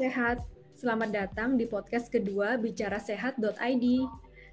[0.00, 0.40] sehat.
[0.72, 3.84] Selamat datang di podcast kedua Bicara Sehat.id.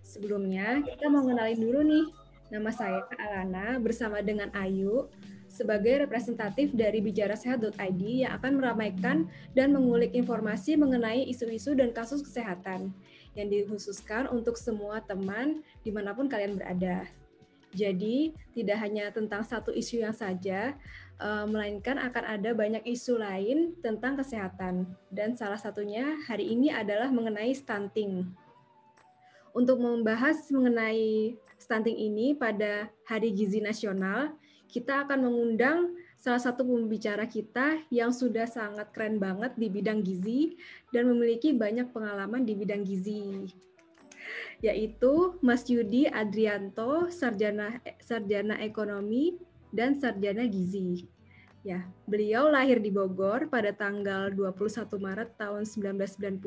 [0.03, 2.05] Sebelumnya, kita mau kenalin dulu nih.
[2.51, 5.07] Nama saya Alana bersama dengan Ayu
[5.47, 12.19] sebagai representatif dari Bicara Sehat.id yang akan meramaikan dan mengulik informasi mengenai isu-isu dan kasus
[12.27, 12.91] kesehatan
[13.39, 17.07] yang dikhususkan untuk semua teman di mana pun kalian berada.
[17.71, 20.75] Jadi, tidak hanya tentang satu isu yang saja,
[21.21, 24.85] melainkan akan ada banyak isu lain tentang kesehatan.
[25.09, 28.29] Dan salah satunya hari ini adalah mengenai stunting.
[29.57, 34.37] Untuk membahas mengenai stunting ini pada Hari Gizi Nasional,
[34.69, 40.59] kita akan mengundang salah satu pembicara kita yang sudah sangat keren banget di bidang gizi
[40.93, 43.47] dan memiliki banyak pengalaman di bidang gizi
[44.59, 49.37] yaitu Mas Yudi Adrianto, sarjana sarjana ekonomi
[49.71, 51.07] dan sarjana gizi.
[51.65, 56.39] Ya, beliau lahir di Bogor pada tanggal 21 Maret tahun 1990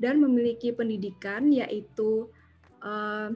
[0.00, 2.30] dan memiliki pendidikan yaitu
[2.80, 3.34] uh,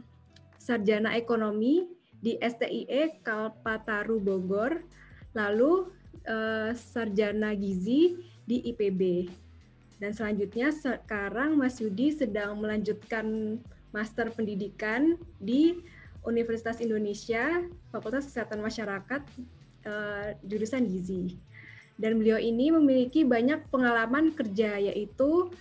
[0.56, 1.90] sarjana ekonomi
[2.22, 4.80] di STIE Kalpataru Bogor,
[5.34, 5.90] lalu
[6.24, 8.14] uh, sarjana gizi
[8.46, 9.26] di IPB.
[9.98, 13.58] Dan selanjutnya sekarang Mas Yudi sedang melanjutkan
[13.92, 15.78] master pendidikan di
[16.22, 19.22] Universitas Indonesia, Fakultas Kesehatan Masyarakat,
[19.86, 21.38] uh, jurusan gizi.
[21.98, 25.52] Dan beliau ini memiliki banyak pengalaman kerja, yaitu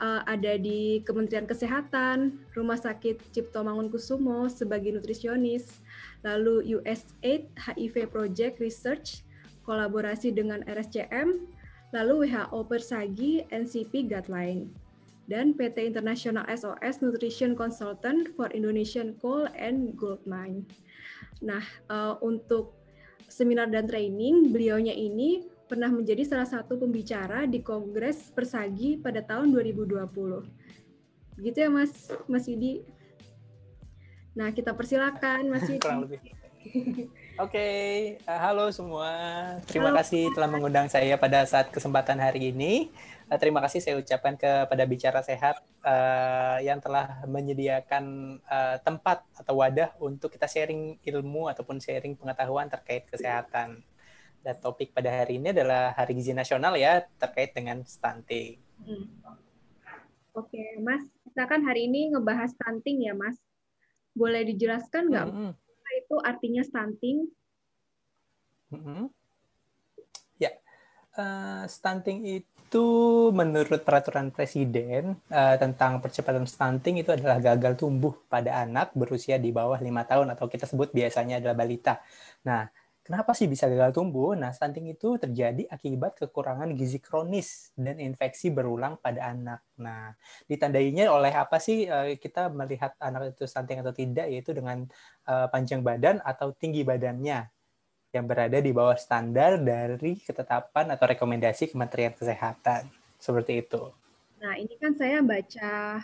[0.00, 5.82] uh, ada di Kementerian Kesehatan, Rumah Sakit Cipto Mangunkusumo sebagai nutrisionis,
[6.24, 9.22] lalu USAID HIV Project Research,
[9.66, 11.46] kolaborasi dengan RSCM,
[11.94, 14.72] lalu WHO Persagi NCP Guideline,
[15.24, 20.68] dan PT International SOS Nutrition Consultant for Indonesian Coal and Gold Mine.
[21.40, 22.76] Nah, uh, untuk
[23.28, 29.50] seminar dan training, beliaunya ini pernah menjadi salah satu pembicara di Kongres Persagi pada tahun
[29.50, 30.04] 2020.
[31.40, 32.84] Begitu ya Mas Mas Yudi.
[34.36, 35.88] Nah, kita persilakan Mas Yudi.
[37.34, 37.90] Oke, okay.
[38.24, 39.10] uh, eh, halo semua.
[39.66, 39.98] Terima halo.
[40.00, 42.94] kasih telah mengundang saya pada saat kesempatan hari ini.
[43.30, 49.60] Uh, terima kasih saya ucapkan kepada Bicara Sehat uh, yang telah menyediakan uh, tempat atau
[49.60, 53.80] wadah untuk kita sharing ilmu ataupun sharing pengetahuan terkait kesehatan.
[54.44, 58.60] Dan topik pada hari ini adalah Hari Gizi Nasional ya terkait dengan stunting.
[58.84, 59.08] Hmm.
[60.36, 61.00] Oke, Mas.
[61.24, 63.40] Kita kan hari ini ngebahas stunting ya, Mas.
[64.12, 65.28] Boleh dijelaskan nggak?
[65.32, 65.54] Hmm
[66.04, 67.18] itu artinya stunting?
[68.74, 69.02] Mm-hmm.
[70.42, 70.52] Ya,
[71.14, 72.53] uh, stunting itu
[73.30, 79.54] menurut peraturan presiden uh, tentang percepatan stunting itu adalah gagal tumbuh pada anak berusia di
[79.54, 82.02] bawah lima tahun atau kita sebut biasanya adalah balita.
[82.42, 82.66] Nah,
[83.04, 84.32] Kenapa sih bisa gagal tumbuh?
[84.32, 89.60] Nah, stunting itu terjadi akibat kekurangan gizi kronis dan infeksi berulang pada anak.
[89.76, 90.16] Nah,
[90.48, 94.88] ditandainya oleh apa sih eh, kita melihat anak itu stunting atau tidak, yaitu dengan
[95.28, 97.44] eh, panjang badan atau tinggi badannya
[98.14, 102.86] yang berada di bawah standar dari ketetapan atau rekomendasi Kementerian Kesehatan.
[103.18, 103.90] Seperti itu.
[104.38, 105.98] Nah, ini kan saya baca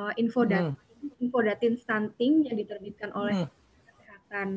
[0.00, 1.22] uh, info dan hmm.
[1.22, 3.50] info datin stunting yang diterbitkan oleh hmm.
[3.84, 4.48] Kesehatan.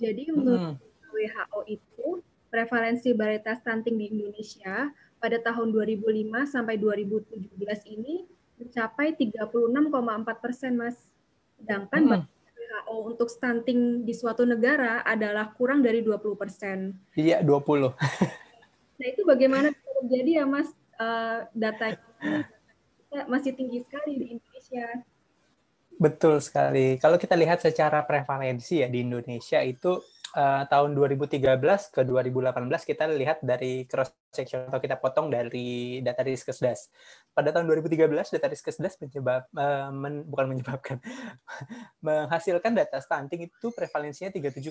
[0.00, 2.06] Jadi menurut hmm WHO itu
[2.48, 4.90] prevalensi balita stunting di Indonesia
[5.20, 8.24] pada tahun 2005 sampai 2017 ini
[8.56, 10.96] mencapai 36,4 persen, Mas.
[11.60, 12.24] Sedangkan hmm.
[12.70, 16.94] WHO untuk stunting di suatu negara adalah kurang dari 20 persen.
[17.18, 17.90] Iya, 20.
[18.98, 20.70] nah, itu bagaimana terjadi ya, Mas?
[21.00, 21.96] Uh, data
[23.26, 24.86] masih tinggi sekali di Indonesia.
[26.00, 26.96] Betul sekali.
[26.96, 30.00] Kalau kita lihat secara prevalensi ya di Indonesia itu
[30.34, 31.40] uh, tahun 2013
[31.90, 32.54] ke 2018
[32.86, 36.90] kita lihat dari cross section atau kita potong dari data Riskesdas.
[37.34, 41.02] Pada tahun 2013 data Riskesdas menyebab uh, men, bukan menyebabkan
[42.06, 44.70] menghasilkan data stunting itu prevalensinya 37,2.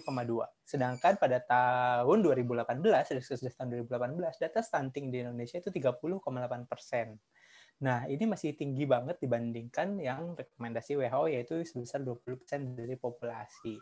[0.63, 2.79] Sedangkan pada tahun 2018
[3.19, 6.23] Riskesdas tahun 2018 data stunting di Indonesia itu 30,8
[6.67, 7.19] persen.
[7.79, 13.79] Nah, ini masih tinggi banget dibandingkan yang rekomendasi WHO yaitu sebesar 20% dari populasi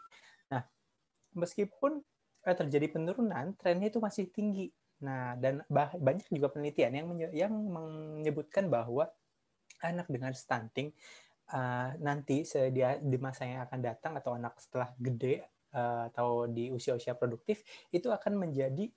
[1.38, 2.01] meskipun
[2.44, 4.74] eh, terjadi penurunan, trennya itu masih tinggi.
[5.06, 9.06] Nah, dan banyak juga penelitian yang yang menyebutkan bahwa
[9.86, 10.89] anak dengan stunting
[11.54, 15.45] uh, nanti sedia di masa yang akan datang atau anak setelah gede
[15.75, 17.62] uh, atau di usia-usia produktif
[17.94, 18.90] itu akan menjadi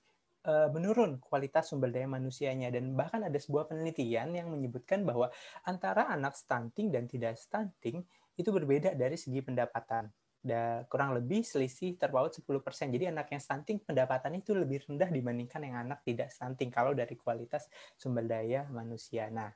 [0.47, 5.29] uh, menurun kualitas sumber daya manusianya dan bahkan ada sebuah penelitian yang menyebutkan bahwa
[5.67, 8.03] antara anak stunting dan tidak stunting
[8.39, 10.09] itu berbeda dari segi pendapatan.
[10.41, 12.41] Da, kurang lebih selisih terpaut 10%.
[12.89, 17.13] Jadi anak yang stunting pendapatannya itu lebih rendah dibandingkan yang anak tidak stunting kalau dari
[17.13, 19.29] kualitas sumber daya manusia.
[19.29, 19.53] Nah,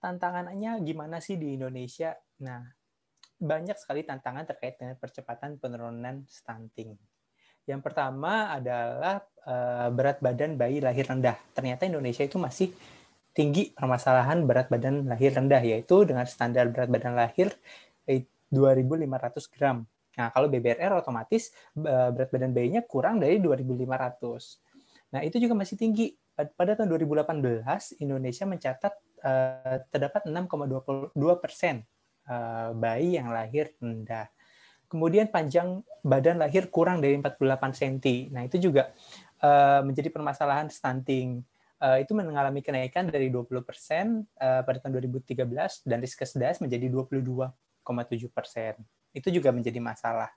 [0.00, 2.16] tantangannya gimana sih di Indonesia?
[2.40, 2.64] Nah,
[3.36, 6.96] banyak sekali tantangan terkait dengan percepatan penurunan stunting.
[7.68, 11.36] Yang pertama adalah uh, berat badan bayi lahir rendah.
[11.52, 12.72] Ternyata Indonesia itu masih
[13.36, 17.52] tinggi permasalahan berat badan lahir rendah, yaitu dengan standar berat badan lahir
[18.08, 19.84] 2.500 gram
[20.16, 25.12] Nah, kalau BBRR otomatis berat badan bayinya kurang dari 2.500.
[25.12, 26.16] Nah, itu juga masih tinggi.
[26.36, 28.92] Pada tahun 2018, Indonesia mencatat
[29.24, 31.84] uh, terdapat 6,22 persen
[32.28, 34.28] uh, bayi yang lahir rendah.
[34.86, 37.40] Kemudian panjang badan lahir kurang dari 48
[37.72, 37.96] cm.
[38.32, 38.92] Nah, itu juga
[39.44, 41.44] uh, menjadi permasalahan stunting.
[41.76, 47.52] Itu mengalami kenaikan dari 20 persen uh, pada tahun 2013 dan Riskesdas menjadi 22,7
[48.32, 48.80] persen
[49.16, 50.28] itu juga menjadi masalah.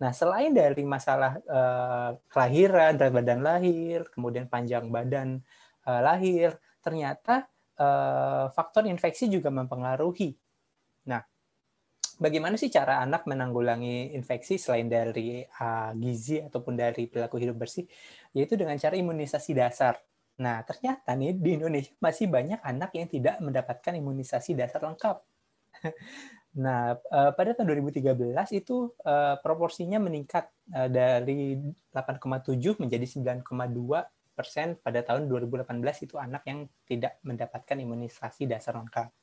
[0.00, 5.44] Nah, selain dari masalah uh, kelahiran, berat badan lahir, kemudian panjang badan
[5.84, 10.32] uh, lahir, ternyata uh, faktor infeksi juga mempengaruhi.
[11.04, 11.20] Nah,
[12.16, 17.84] bagaimana sih cara anak menanggulangi infeksi selain dari uh, gizi ataupun dari perilaku hidup bersih?
[18.32, 20.00] Yaitu dengan cara imunisasi dasar.
[20.40, 25.20] Nah, ternyata nih di Indonesia masih banyak anak yang tidak mendapatkan imunisasi dasar lengkap.
[26.58, 28.10] Nah, uh, pada tahun 2013
[28.58, 31.54] itu uh, proporsinya meningkat uh, dari
[31.94, 33.46] 8,7 menjadi 9,2
[34.34, 35.78] persen pada tahun 2018
[36.10, 39.14] itu anak yang tidak mendapatkan imunisasi dasar lengkap.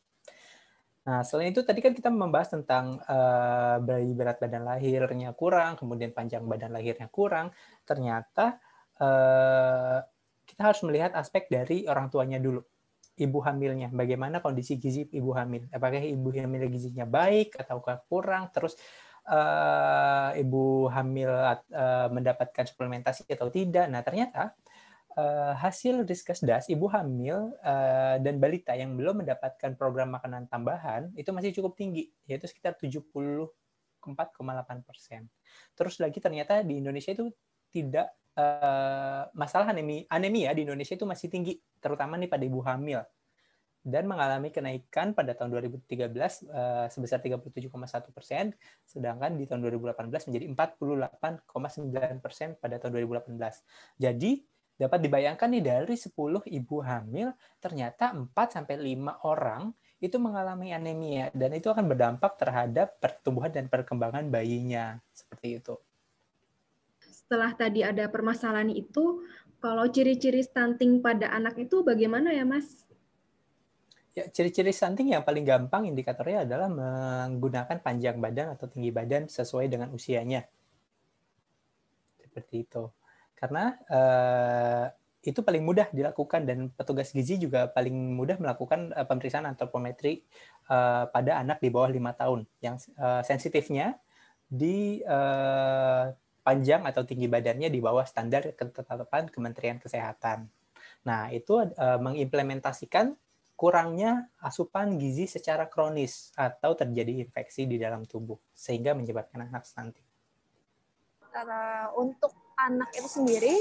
[1.07, 6.15] Nah, selain itu tadi kan kita membahas tentang uh, bayi berat badan lahirnya kurang, kemudian
[6.15, 7.51] panjang badan lahirnya kurang.
[7.83, 8.59] Ternyata
[10.41, 12.65] kita harus melihat aspek dari orang tuanya dulu
[13.17, 18.77] ibu hamilnya, bagaimana kondisi gizi ibu hamil, apakah ibu hamil gizinya baik atau kurang, terus
[19.27, 23.89] uh, ibu hamil uh, mendapatkan suplementasi atau tidak.
[23.89, 24.53] Nah ternyata
[25.17, 31.33] uh, hasil riskesdas ibu hamil uh, dan balita yang belum mendapatkan program makanan tambahan itu
[31.33, 33.49] masih cukup tinggi, yaitu sekitar 74,8
[34.85, 35.25] persen.
[35.73, 37.33] Terus lagi ternyata di Indonesia itu
[37.73, 43.01] tidak uh, masalah anemia, anemia di Indonesia itu masih tinggi, terutama nih pada ibu hamil.
[43.87, 46.11] Dan mengalami kenaikan pada tahun 2013
[46.51, 47.71] uh, sebesar 37,1
[48.11, 48.51] persen,
[48.83, 53.31] sedangkan di tahun 2018 menjadi 48,9 persen pada tahun 2018.
[53.95, 54.43] Jadi
[54.77, 56.13] dapat dibayangkan nih dari 10
[56.51, 57.33] ibu hamil
[57.63, 59.71] ternyata 4 sampai 5 orang
[60.03, 61.31] itu mengalami anemia.
[61.31, 64.99] Dan itu akan berdampak terhadap pertumbuhan dan perkembangan bayinya.
[65.15, 65.86] Seperti itu
[67.27, 69.19] setelah tadi ada permasalahan itu,
[69.59, 72.87] kalau ciri-ciri stunting pada anak itu bagaimana ya, Mas?
[74.15, 79.67] Ya, ciri-ciri stunting yang paling gampang indikatornya adalah menggunakan panjang badan atau tinggi badan sesuai
[79.67, 80.47] dengan usianya.
[82.23, 82.87] Seperti itu.
[83.35, 84.87] Karena uh,
[85.19, 90.23] itu paling mudah dilakukan dan petugas gizi juga paling mudah melakukan uh, pemeriksaan antropometri
[90.71, 92.47] uh, pada anak di bawah lima tahun.
[92.63, 93.99] Yang uh, sensitifnya
[94.47, 96.15] di uh,
[96.47, 100.47] panjang atau tinggi badannya di bawah standar ketetapan Kementerian Kesehatan.
[101.03, 103.11] Nah, itu uh, mengimplementasikan
[103.59, 110.07] kurangnya asupan gizi secara kronis atau terjadi infeksi di dalam tubuh sehingga menyebabkan anak stunting.
[111.99, 113.55] Untuk anak itu sendiri,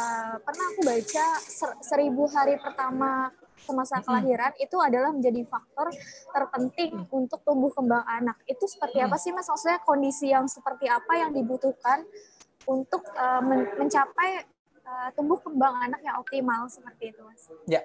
[0.00, 3.28] uh, pernah aku baca ser seribu hari pertama
[3.62, 4.64] semasa kelahiran hmm.
[4.64, 5.88] itu adalah menjadi faktor
[6.30, 7.08] terpenting hmm.
[7.12, 8.36] untuk tumbuh kembang anak.
[8.44, 9.48] Itu seperti apa sih Mas?
[9.48, 12.04] Maksudnya kondisi yang seperti apa yang dibutuhkan
[12.66, 14.44] untuk uh, men mencapai
[14.84, 17.42] uh, tumbuh kembang anak yang optimal seperti itu Mas?
[17.66, 17.82] Ya.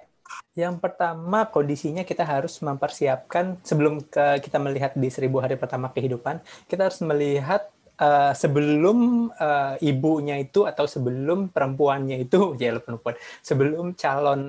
[0.56, 6.40] Yang pertama kondisinya kita harus mempersiapkan sebelum ke, kita melihat di seribu hari pertama kehidupan,
[6.68, 7.68] kita harus melihat
[8.02, 14.42] uh, sebelum uh, ibunya itu atau sebelum perempuannya itu ya perempuan sebelum calon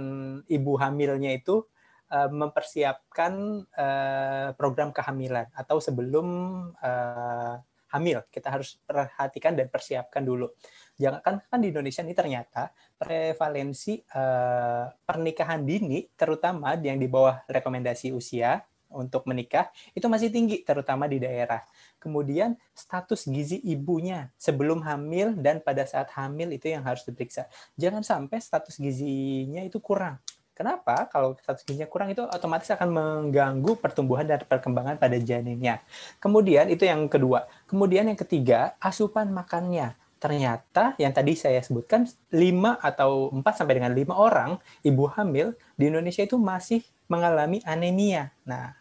[0.49, 1.61] ibu hamilnya itu
[2.09, 3.33] uh, mempersiapkan
[3.77, 6.27] uh, program kehamilan atau sebelum
[6.81, 7.55] uh,
[7.93, 8.25] hamil.
[8.33, 10.49] Kita harus perhatikan dan persiapkan dulu.
[10.97, 17.45] Jangan kan kan di Indonesia ini ternyata prevalensi uh, pernikahan dini terutama yang di bawah
[17.45, 21.65] rekomendasi usia untuk menikah itu masih tinggi terutama di daerah
[22.03, 27.47] kemudian status gizi ibunya sebelum hamil dan pada saat hamil itu yang harus diperiksa.
[27.79, 30.19] Jangan sampai status gizinya itu kurang.
[30.53, 31.07] Kenapa?
[31.07, 35.79] Kalau status gizinya kurang itu otomatis akan mengganggu pertumbuhan dan perkembangan pada janinnya.
[36.19, 37.47] Kemudian itu yang kedua.
[37.71, 39.95] Kemudian yang ketiga, asupan makannya.
[40.19, 45.91] Ternyata yang tadi saya sebutkan 5 atau 4 sampai dengan 5 orang ibu hamil di
[45.91, 46.79] Indonesia itu masih
[47.11, 48.31] mengalami anemia.
[48.47, 48.71] Nah,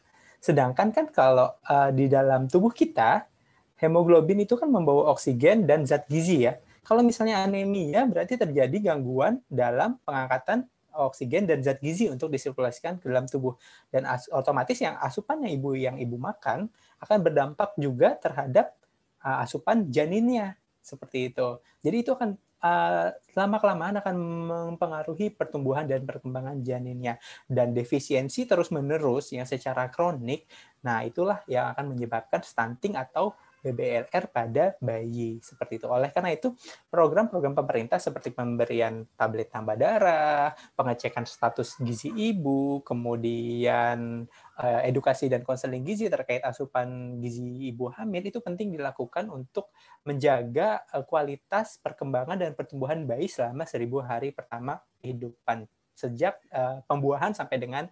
[0.42, 3.30] Sedangkan kan kalau uh, di dalam tubuh kita
[3.78, 6.58] hemoglobin itu kan membawa oksigen dan zat gizi ya.
[6.82, 10.66] Kalau misalnya anemia berarti terjadi gangguan dalam pengangkatan
[10.98, 13.54] oksigen dan zat gizi untuk disirkulasikan ke dalam tubuh
[13.94, 14.02] dan
[14.34, 16.66] otomatis yang asupan yang ibu yang ibu makan
[16.98, 18.74] akan berdampak juga terhadap
[19.22, 21.62] uh, asupan janinnya seperti itu.
[21.86, 24.16] Jadi itu akan uh, lama kelamaan akan
[24.48, 27.18] mempengaruhi pertumbuhan dan perkembangan janinnya
[27.50, 30.46] dan defisiensi terus menerus yang secara kronik.
[30.86, 35.86] Nah itulah yang akan menyebabkan stunting atau BBLR pada bayi seperti itu.
[35.86, 36.50] Oleh karena itu,
[36.90, 44.26] program-program pemerintah seperti pemberian tablet tambah darah, pengecekan status gizi ibu, kemudian
[44.58, 49.70] eh, edukasi dan konseling gizi terkait asupan gizi ibu hamil itu penting dilakukan untuk
[50.02, 57.36] menjaga eh, kualitas perkembangan dan pertumbuhan bayi selama seribu hari pertama kehidupan sejak uh, pembuahan
[57.36, 57.84] sampai dengan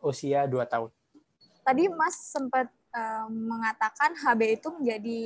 [0.00, 0.88] usia 2 tahun.
[1.60, 2.72] Tadi Mas sempat
[3.30, 5.20] mengatakan HB itu menjadi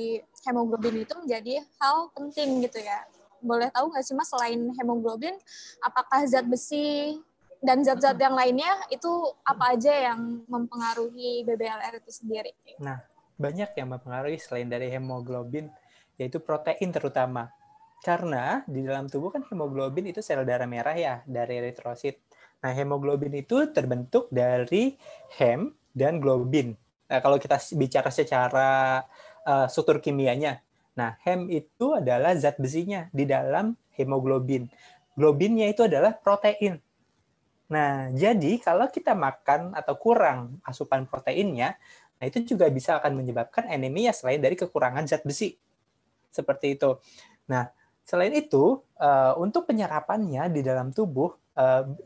[0.45, 3.05] hemoglobin itu menjadi hal penting gitu ya.
[3.39, 5.37] Boleh tahu nggak sih mas selain hemoglobin,
[5.79, 7.15] apakah zat besi
[7.59, 9.11] dan zat-zat yang lainnya itu
[9.43, 12.55] apa aja yang mempengaruhi BBLR itu sendiri?
[12.79, 13.03] Nah,
[13.35, 15.71] banyak yang mempengaruhi selain dari hemoglobin,
[16.15, 17.51] yaitu protein terutama.
[17.99, 22.23] Karena di dalam tubuh kan hemoglobin itu sel darah merah ya, dari eritrosit.
[22.63, 24.95] Nah, hemoglobin itu terbentuk dari
[25.35, 26.75] hem dan globin.
[27.09, 29.01] Nah, kalau kita bicara secara
[29.41, 30.61] uh, struktur kimianya,
[30.93, 34.69] nah hem itu adalah zat besinya di dalam hemoglobin.
[35.17, 36.77] Globinnya itu adalah protein.
[37.73, 41.81] Nah, jadi kalau kita makan atau kurang asupan proteinnya,
[42.21, 45.57] nah itu juga bisa akan menyebabkan anemia selain dari kekurangan zat besi.
[46.29, 46.93] Seperti itu.
[47.49, 47.73] Nah,
[48.05, 51.48] selain itu, uh, untuk penyerapannya di dalam tubuh, uh,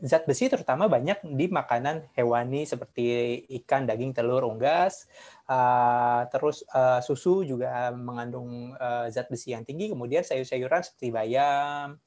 [0.02, 5.06] zat besi terutama banyak di makanan hewani seperti ikan, daging, telur, unggas.
[5.46, 8.74] Uh, terus uh, susu juga mengandung
[9.14, 9.94] zat besi yang tinggi.
[9.94, 12.02] Kemudian sayur-sayuran seperti bayam.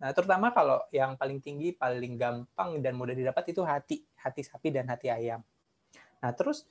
[0.00, 4.68] Nah, terutama kalau yang paling tinggi, paling gampang dan mudah didapat itu hati, hati sapi
[4.68, 5.40] dan hati ayam.
[6.20, 6.68] Nah, terus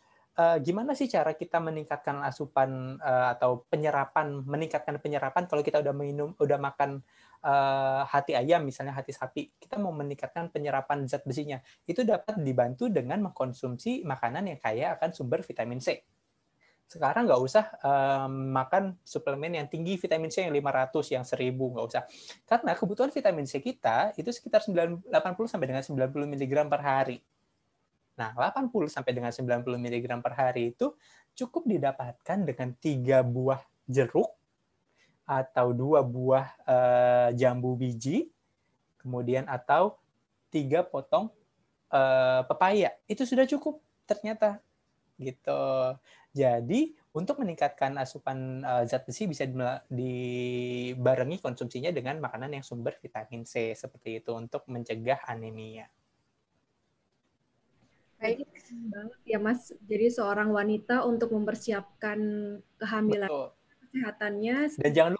[0.63, 6.55] gimana sih cara kita meningkatkan asupan atau penyerapan, meningkatkan penyerapan kalau kita udah minum, udah
[6.55, 7.03] makan
[7.43, 11.59] uh, hati ayam misalnya hati sapi kita mau meningkatkan penyerapan zat besinya.
[11.87, 16.03] Itu dapat dibantu dengan mengkonsumsi makanan yang kaya akan sumber vitamin C.
[16.89, 21.85] Sekarang nggak usah um, makan suplemen yang tinggi vitamin C yang 500 yang 1000 nggak
[21.85, 22.03] usah.
[22.49, 25.05] Karena kebutuhan vitamin C kita itu sekitar 80
[25.45, 27.21] sampai dengan 90 mg per hari.
[28.17, 30.97] Nah 80 sampai dengan 90 mg per hari itu
[31.37, 34.38] cukup didapatkan dengan tiga buah jeruk
[35.29, 38.33] atau dua buah uh, jambu biji,
[38.97, 40.01] kemudian atau
[40.49, 41.29] tiga potong
[41.93, 42.97] uh, pepaya.
[43.05, 43.77] Itu sudah cukup
[44.09, 44.57] ternyata
[45.21, 45.93] gitu.
[46.33, 49.45] Jadi untuk meningkatkan asupan uh, zat besi bisa
[49.85, 55.85] dibarengi konsumsinya dengan makanan yang sumber vitamin C seperti itu untuk mencegah anemia.
[58.17, 58.49] Baik
[58.89, 59.69] banget ya Mas.
[59.85, 62.19] Jadi seorang wanita untuk mempersiapkan
[62.81, 63.59] kehamilan Betul
[63.89, 64.57] kesehatannya.
[64.77, 65.13] Dan jangan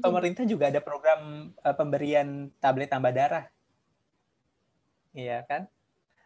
[0.00, 3.50] pemerintah juga ada program uh, pemberian tablet tambah darah.
[5.12, 5.68] Iya kan?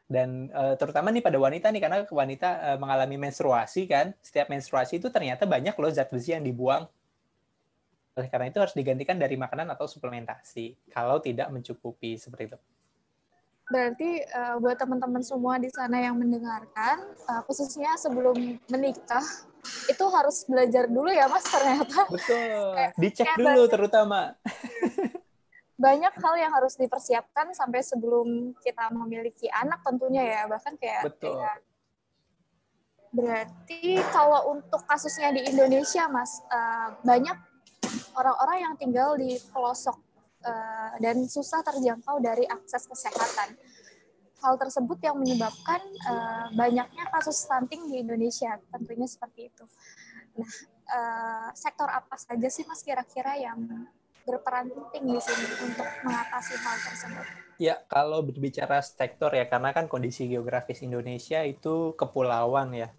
[0.06, 5.02] Dan uh, terutama nih pada wanita nih karena wanita uh, mengalami menstruasi kan, setiap menstruasi
[5.02, 6.86] itu ternyata banyak loh zat besi yang dibuang.
[8.14, 12.58] Oleh karena itu harus digantikan dari makanan atau suplementasi kalau tidak mencukupi seperti itu.
[13.66, 19.26] Berarti uh, buat teman-teman semua di sana yang mendengarkan, uh, khususnya sebelum menikah,
[19.86, 22.06] itu harus belajar dulu ya mas ternyata.
[22.10, 22.74] Betul.
[22.98, 24.20] Dicek kayak dulu banyak, terutama.
[25.76, 31.04] Banyak hal yang harus dipersiapkan sampai sebelum kita memiliki anak tentunya ya bahkan kayak.
[31.06, 31.36] Betul.
[31.36, 31.58] Kayak,
[33.16, 37.38] berarti kalau untuk kasusnya di Indonesia mas uh, banyak
[38.12, 39.96] orang-orang yang tinggal di pelosok
[40.44, 43.56] uh, dan susah terjangkau dari akses kesehatan.
[44.44, 49.64] Hal tersebut yang menyebabkan uh, banyaknya kasus stunting di Indonesia, tentunya seperti itu.
[50.36, 50.52] Nah,
[50.92, 53.88] uh, sektor apa saja sih Mas kira-kira yang
[54.26, 57.26] berperan penting di sini untuk mengatasi hal tersebut?
[57.56, 62.92] Ya, kalau berbicara sektor ya, karena kan kondisi geografis Indonesia itu kepulauan ya.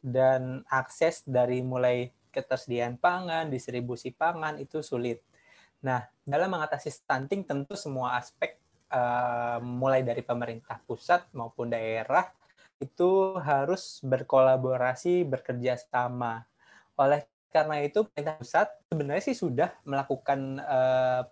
[0.00, 5.20] Dan akses dari mulai ketersediaan pangan, distribusi pangan itu sulit.
[5.84, 8.56] Nah, dalam mengatasi stunting tentu semua aspek
[8.90, 12.26] uh, mulai dari pemerintah pusat maupun daerah
[12.76, 16.44] itu harus berkolaborasi, bekerja sama.
[17.00, 21.24] Oleh karena itu pemerintah pusat sebenarnya sih sudah melakukan uh,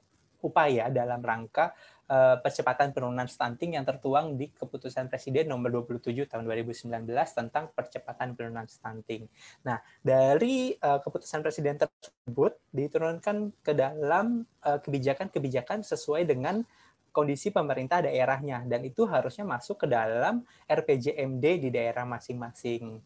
[0.44, 1.72] upaya dalam rangka
[2.08, 8.36] uh, percepatan penurunan stunting yang tertuang di keputusan Presiden nomor 27 tahun 2019 tentang percepatan
[8.36, 9.24] penurunan stunting.
[9.64, 16.64] Nah, dari uh, keputusan Presiden tersebut diturunkan ke dalam kebijakan-kebijakan uh, sesuai dengan
[17.14, 22.98] kondisi pemerintah daerahnya dan itu harusnya masuk ke dalam RPJMD di daerah masing-masing.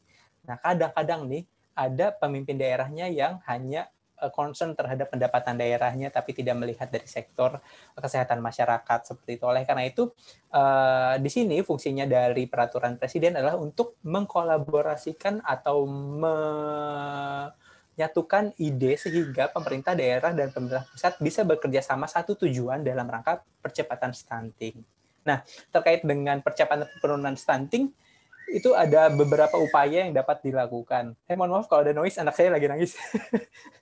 [0.48, 1.44] Nah, kadang-kadang nih
[1.76, 7.62] ada pemimpin daerahnya yang hanya Eh, concern terhadap pendapatan daerahnya tapi tidak melihat dari sektor
[7.94, 9.46] kesehatan masyarakat seperti itu.
[9.46, 10.10] Oleh karena itu
[10.50, 15.86] uh, di sini fungsinya dari peraturan presiden adalah untuk mengkolaborasikan atau
[17.98, 23.42] menyatukan ide sehingga pemerintah daerah dan pemerintah pusat bisa bekerja sama satu tujuan dalam rangka
[23.58, 24.86] percepatan stunting.
[25.26, 25.42] Nah,
[25.74, 27.90] terkait dengan percepatan penurunan stunting,
[28.54, 31.18] itu ada beberapa upaya yang dapat dilakukan.
[31.26, 32.94] Eh, mohon maaf kalau ada noise, anak saya lagi nangis.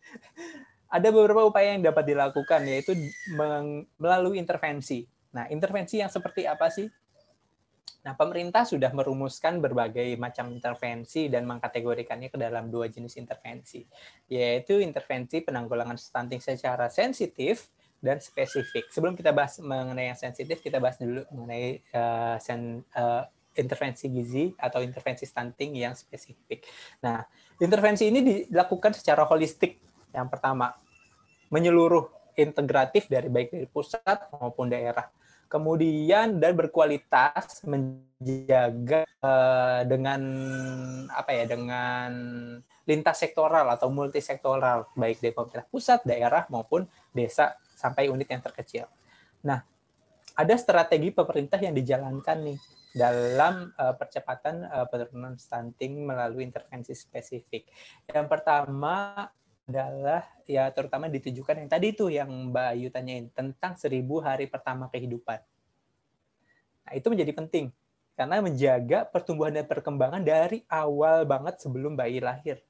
[0.97, 2.97] ada beberapa upaya yang dapat dilakukan, yaitu
[4.01, 5.05] melalui intervensi.
[5.37, 6.89] Nah, intervensi yang seperti apa sih?
[8.07, 13.83] Nah, pemerintah sudah merumuskan berbagai macam intervensi dan mengkategorikannya ke dalam dua jenis intervensi,
[14.31, 17.67] yaitu intervensi penanggulangan stunting secara sensitif
[17.99, 18.87] dan spesifik.
[18.95, 23.27] Sebelum kita bahas mengenai yang sensitif, kita bahas dulu mengenai uh, sen, uh,
[23.59, 26.63] intervensi gizi atau intervensi stunting yang spesifik.
[27.03, 27.27] Nah,
[27.59, 29.83] intervensi ini dilakukan secara holistik.
[30.15, 30.71] Yang pertama,
[31.51, 32.07] menyeluruh
[32.39, 35.09] integratif dari baik dari pusat maupun daerah.
[35.47, 40.21] Kemudian dan berkualitas menjaga uh, dengan
[41.07, 42.11] apa ya dengan
[42.87, 48.91] lintas sektoral atau multisektoral baik dari pemerintah pusat, daerah maupun desa sampai unit yang terkecil.
[49.47, 49.63] Nah,
[50.35, 52.59] ada strategi pemerintah yang dijalankan nih
[52.97, 57.69] dalam uh, percepatan uh, penurunan stunting melalui intervensi spesifik.
[58.09, 59.29] Yang pertama
[59.67, 64.87] adalah ya terutama ditujukan yang tadi itu yang Mbak Ayu tanyain tentang seribu hari pertama
[64.87, 65.43] kehidupan.
[66.87, 67.75] Nah, itu menjadi penting
[68.15, 72.63] karena menjaga pertumbuhan dan perkembangan dari awal banget sebelum bayi lahir.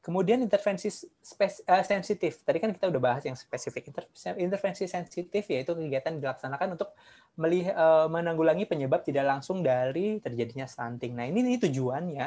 [0.00, 2.40] Kemudian intervensi uh, sensitif.
[2.46, 3.90] Tadi kan kita udah bahas yang spesifik.
[4.38, 6.94] Intervensi sensitif yaitu kegiatan dilaksanakan untuk
[7.34, 11.10] melih, uh, menanggulangi penyebab tidak langsung dari terjadinya stunting.
[11.18, 12.26] Nah ini, ini tujuannya.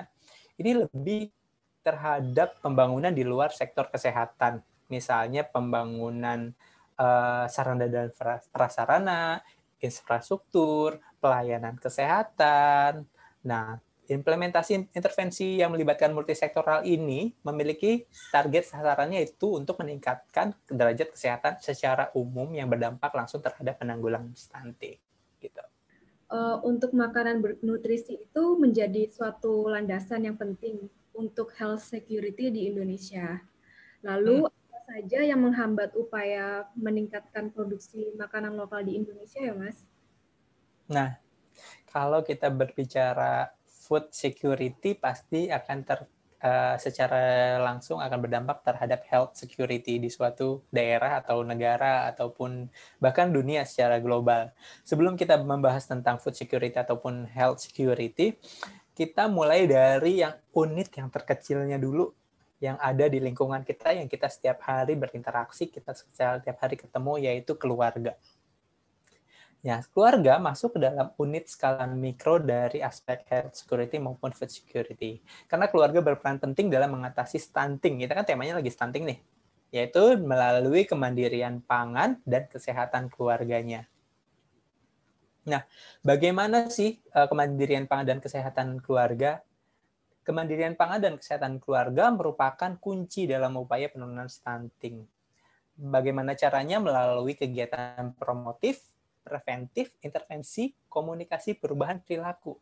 [0.59, 1.38] Ini lebih
[1.89, 4.61] terhadap pembangunan di luar sektor kesehatan.
[4.93, 6.53] Misalnya pembangunan
[7.01, 8.13] uh, sarana dan
[8.53, 9.41] prasarana,
[9.81, 13.09] infrastruktur, pelayanan kesehatan.
[13.41, 21.61] Nah, implementasi intervensi yang melibatkan multisektoral ini memiliki target sasarannya itu untuk meningkatkan derajat kesehatan
[21.61, 24.97] secara umum yang berdampak langsung terhadap penanggulangan stunting.
[25.37, 25.63] Gitu.
[26.29, 30.89] Uh, untuk makanan bernutrisi itu menjadi suatu landasan yang penting
[31.19, 33.43] untuk health security di Indonesia.
[34.07, 34.55] Lalu hmm.
[34.55, 39.83] apa saja yang menghambat upaya meningkatkan produksi makanan lokal di Indonesia ya, Mas?
[40.87, 41.19] Nah,
[41.91, 45.99] kalau kita berbicara food security pasti akan ter
[46.43, 53.31] uh, secara langsung akan berdampak terhadap health security di suatu daerah atau negara ataupun bahkan
[53.31, 54.51] dunia secara global.
[54.87, 58.39] Sebelum kita membahas tentang food security ataupun health security,
[58.99, 62.11] kita mulai dari yang unit yang terkecilnya dulu
[62.59, 67.55] yang ada di lingkungan kita yang kita setiap hari berinteraksi, kita setiap hari ketemu yaitu
[67.55, 68.19] keluarga.
[69.63, 75.23] Ya, keluarga masuk ke dalam unit skala mikro dari aspek health security maupun food security.
[75.47, 78.03] Karena keluarga berperan penting dalam mengatasi stunting.
[78.03, 79.19] Kita kan temanya lagi stunting nih,
[79.71, 83.87] yaitu melalui kemandirian pangan dan kesehatan keluarganya.
[85.47, 85.63] Nah,
[86.03, 89.39] bagaimana sih eh, kemandirian pangan dan kesehatan keluarga?
[90.27, 95.07] Kemandirian pangan dan kesehatan keluarga merupakan kunci dalam upaya penurunan stunting.
[95.79, 96.77] Bagaimana caranya?
[96.83, 98.83] Melalui kegiatan promotif,
[99.23, 102.59] preventif, intervensi, komunikasi perubahan perilaku.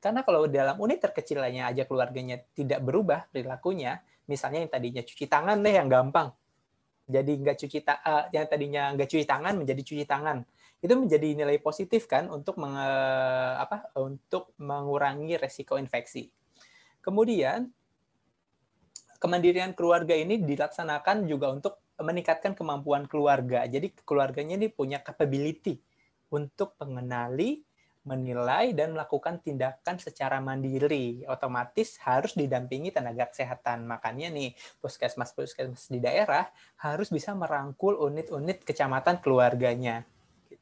[0.00, 5.60] Karena kalau dalam unit terkecilnya aja keluarganya tidak berubah perilakunya, misalnya yang tadinya cuci tangan
[5.64, 6.28] deh yang gampang,
[7.04, 10.44] jadi nggak cuci ta uh, yang tadinya nggak cuci tangan menjadi cuci tangan,
[10.84, 12.84] itu menjadi nilai positif kan untuk menge
[13.56, 16.28] apa untuk mengurangi resiko infeksi.
[17.00, 17.72] Kemudian
[19.16, 23.64] kemandirian keluarga ini dilaksanakan juga untuk meningkatkan kemampuan keluarga.
[23.64, 25.80] Jadi keluarganya ini punya capability
[26.28, 27.64] untuk mengenali,
[28.04, 31.24] menilai, dan melakukan tindakan secara mandiri.
[31.24, 33.88] Otomatis harus didampingi tenaga kesehatan.
[33.88, 34.52] Makanya nih,
[34.84, 36.50] puskesmas-puskesmas di daerah
[36.82, 40.04] harus bisa merangkul unit-unit kecamatan keluarganya.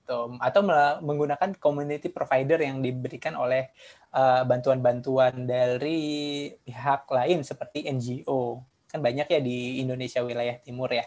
[0.03, 0.19] Gitu.
[0.43, 0.67] Atau
[1.07, 3.71] menggunakan community provider yang diberikan oleh
[4.11, 8.67] uh, bantuan-bantuan uh, dari pihak lain seperti NGO.
[8.91, 11.07] Kan banyak ya di Indonesia wilayah timur ya.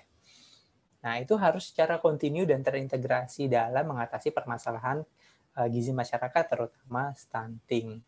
[1.04, 5.04] Nah, itu harus secara kontinu dan terintegrasi dalam mengatasi permasalahan
[5.60, 8.00] uh, gizi masyarakat, terutama stunting.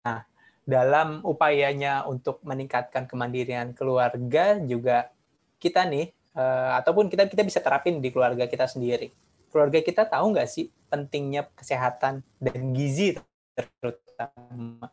[0.00, 0.24] Nah,
[0.64, 5.12] dalam upayanya untuk meningkatkan kemandirian keluarga juga
[5.60, 9.23] kita nih, uh, ataupun kita kita bisa terapin di keluarga kita sendiri.
[9.54, 13.14] Keluarga kita tahu nggak sih pentingnya kesehatan dan gizi
[13.54, 14.90] terutama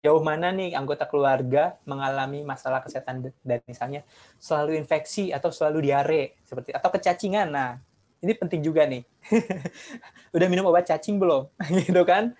[0.00, 4.00] jauh mana nih anggota keluarga mengalami masalah kesehatan dan misalnya
[4.36, 7.48] selalu infeksi atau selalu diare seperti atau kecacingan.
[7.48, 7.80] Nah,
[8.24, 9.00] ini penting juga nih.
[10.36, 11.48] Udah minum obat cacing belum?
[11.84, 12.36] gitu kan?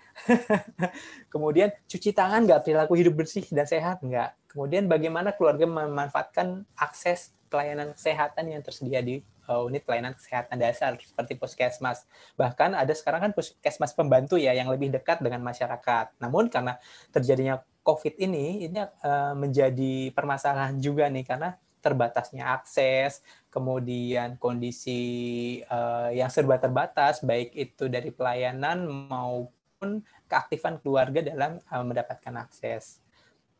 [1.33, 4.33] Kemudian cuci tangan nggak perilaku hidup bersih dan sehat nggak?
[4.49, 9.25] Kemudian bagaimana keluarga memanfaatkan akses pelayanan kesehatan yang tersedia di
[9.65, 12.09] unit pelayanan kesehatan dasar seperti puskesmas.
[12.33, 16.17] Bahkan ada sekarang kan puskesmas pembantu ya yang lebih dekat dengan masyarakat.
[16.17, 16.81] Namun karena
[17.13, 21.53] terjadinya COVID ini ini uh, menjadi permasalahan juga nih karena
[21.85, 23.21] terbatasnya akses,
[23.53, 32.41] kemudian kondisi uh, yang serba terbatas baik itu dari pelayanan maupun keaktifan keluarga dalam mendapatkan
[32.41, 33.05] akses.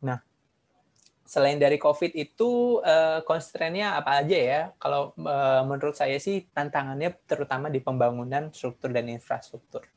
[0.02, 0.18] Nah,
[1.26, 4.62] selain dari COVID itu uh, constraint-nya apa aja ya?
[4.78, 9.90] Kalau uh, menurut saya sih tantangannya terutama di pembangunan struktur dan infrastruktur.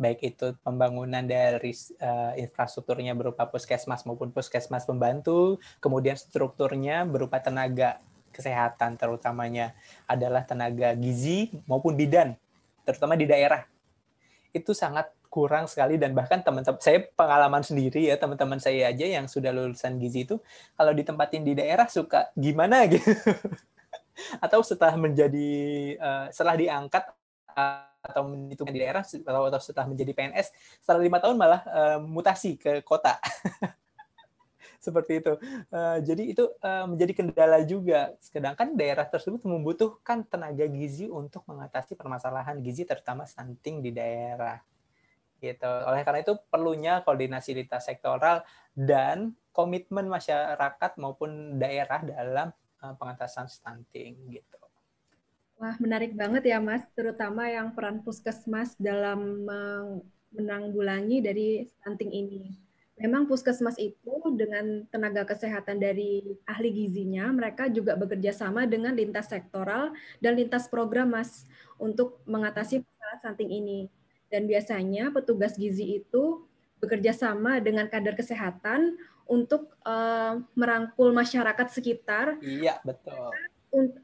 [0.00, 8.00] Baik itu pembangunan dari uh, infrastrukturnya berupa puskesmas maupun puskesmas pembantu, kemudian strukturnya berupa tenaga
[8.32, 9.76] kesehatan terutamanya
[10.08, 12.32] adalah tenaga gizi maupun bidan,
[12.88, 13.68] terutama di daerah.
[14.56, 19.30] Itu sangat kurang sekali dan bahkan teman-teman saya pengalaman sendiri ya teman-teman saya aja yang
[19.30, 20.42] sudah lulusan gizi itu
[20.74, 23.14] kalau ditempatin di daerah suka gimana gitu
[24.42, 25.50] atau setelah menjadi
[26.02, 27.04] uh, setelah diangkat
[28.00, 30.50] atau itu di daerah atau, setelah menjadi PNS
[30.82, 33.16] setelah lima tahun malah uh, mutasi ke kota
[34.80, 35.36] seperti itu.
[35.68, 36.48] Uh, jadi itu
[36.88, 38.16] menjadi kendala juga.
[38.16, 44.56] Sedangkan daerah tersebut membutuhkan tenaga gizi untuk mengatasi permasalahan gizi terutama stunting di daerah
[45.40, 45.72] gitu.
[45.88, 48.44] Oleh karena itu perlunya koordinasi lintas sektoral
[48.76, 52.48] dan komitmen masyarakat maupun daerah dalam
[52.84, 54.60] uh, pengatasan stunting gitu.
[55.60, 59.44] Wah, menarik banget ya Mas, terutama yang peran puskesmas dalam
[60.32, 62.56] menanggulangi dari stunting ini.
[62.96, 69.28] Memang puskesmas itu dengan tenaga kesehatan dari ahli gizinya, mereka juga bekerja sama dengan lintas
[69.28, 71.44] sektoral dan lintas program Mas
[71.76, 73.78] untuk mengatasi masalah stunting ini
[74.30, 76.46] dan biasanya petugas gizi itu
[76.80, 78.96] bekerja sama dengan kader kesehatan
[79.28, 82.40] untuk uh, merangkul masyarakat sekitar.
[82.40, 83.30] Iya, betul.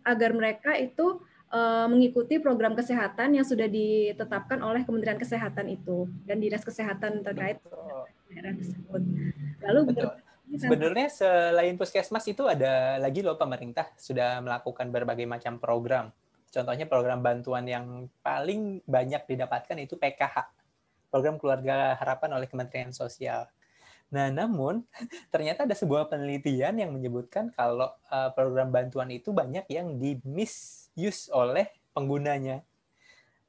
[0.06, 1.18] Agar mereka itu
[1.50, 7.58] uh, mengikuti program kesehatan yang sudah ditetapkan oleh Kementerian Kesehatan itu dan dinas kesehatan terkait
[8.30, 9.02] daerah tersebut.
[9.66, 10.10] Lalu betul.
[10.46, 16.14] Sebenarnya selain puskesmas itu ada lagi loh pemerintah sudah melakukan berbagai macam program
[16.56, 20.48] Contohnya program bantuan yang paling banyak didapatkan itu PKH,
[21.12, 23.44] program keluarga harapan oleh Kementerian Sosial.
[24.08, 24.80] Nah, namun
[25.34, 31.28] ternyata ada sebuah penelitian yang menyebutkan kalau uh, program bantuan itu banyak yang di misuse
[31.28, 32.64] oleh penggunanya.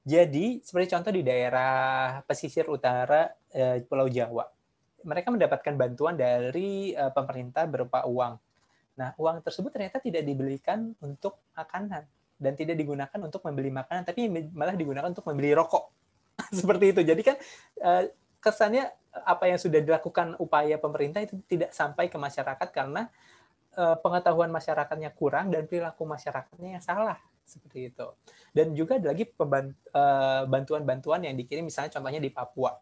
[0.04, 4.44] Jadi, seperti contoh di daerah pesisir utara uh, Pulau Jawa,
[5.08, 8.36] mereka mendapatkan bantuan dari uh, pemerintah berupa uang.
[9.00, 12.04] Nah, uang tersebut ternyata tidak dibelikan untuk makanan,
[12.38, 15.90] dan tidak digunakan untuk membeli makanan tapi malah digunakan untuk membeli rokok.
[16.58, 17.02] Seperti itu.
[17.02, 17.36] Jadi kan
[17.82, 18.94] eh, kesannya
[19.26, 23.10] apa yang sudah dilakukan upaya pemerintah itu tidak sampai ke masyarakat karena
[23.74, 27.18] eh, pengetahuan masyarakatnya kurang dan perilaku masyarakatnya yang salah.
[27.48, 28.08] Seperti itu.
[28.54, 32.78] Dan juga ada lagi eh, bantuan-bantuan yang dikirim misalnya contohnya di Papua.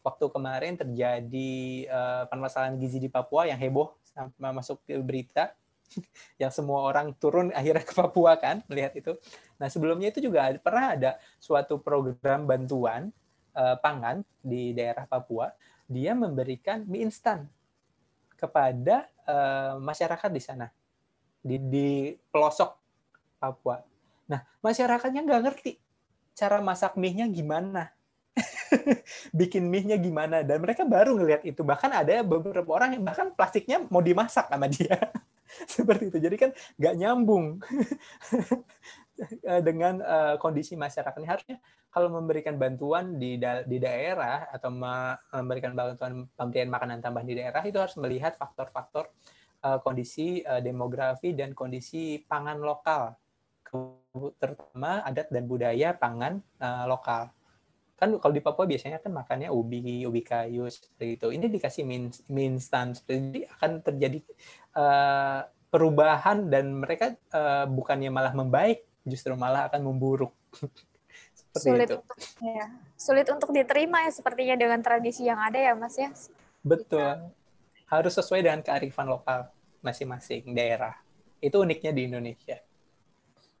[0.00, 1.84] Waktu kemarin terjadi
[2.32, 3.92] permasalahan gizi di Papua yang heboh
[4.40, 5.52] masuk ke berita
[6.42, 9.12] yang semua orang turun akhirnya ke Papua kan melihat itu.
[9.60, 11.10] Nah sebelumnya itu juga pernah ada
[11.42, 13.10] suatu program bantuan
[13.54, 15.50] uh, pangan di daerah Papua.
[15.90, 17.50] Dia memberikan mie instan
[18.38, 20.66] kepada uh, masyarakat di sana
[21.42, 21.88] di, di
[22.30, 22.70] pelosok
[23.40, 23.82] Papua.
[24.30, 25.72] Nah masyarakatnya nggak ngerti
[26.36, 27.92] cara masak mie-nya gimana.
[29.38, 33.82] bikin mie-nya gimana dan mereka baru ngelihat itu bahkan ada beberapa orang yang bahkan plastiknya
[33.90, 34.94] mau dimasak sama dia
[35.74, 36.18] seperti itu.
[36.22, 37.60] Jadi kan nggak nyambung
[39.68, 41.16] dengan uh, kondisi masyarakat.
[41.20, 41.56] Ini harusnya
[41.90, 47.62] kalau memberikan bantuan di da di daerah atau memberikan bantuan pemberian makanan tambahan di daerah
[47.66, 49.10] itu harus melihat faktor-faktor
[49.66, 53.18] uh, kondisi uh, demografi dan kondisi pangan lokal.
[54.38, 57.30] Terutama adat dan budaya pangan uh, lokal.
[58.00, 61.26] Kan kalau di Papua biasanya kan makannya ubi ubi kayu seperti itu.
[61.36, 64.24] Ini dikasih mie, mie instan seperti akan terjadi
[64.74, 70.34] uh, perubahan dan mereka uh, bukannya malah membaik, justru malah akan memburuk.
[71.50, 71.98] sulit itu.
[71.98, 76.10] untuk ya, sulit untuk diterima ya sepertinya dengan tradisi yang ada ya Mas ya.
[76.62, 77.34] Betul.
[77.90, 79.50] Harus sesuai dengan kearifan lokal
[79.82, 80.94] masing-masing daerah.
[81.42, 82.62] Itu uniknya di Indonesia.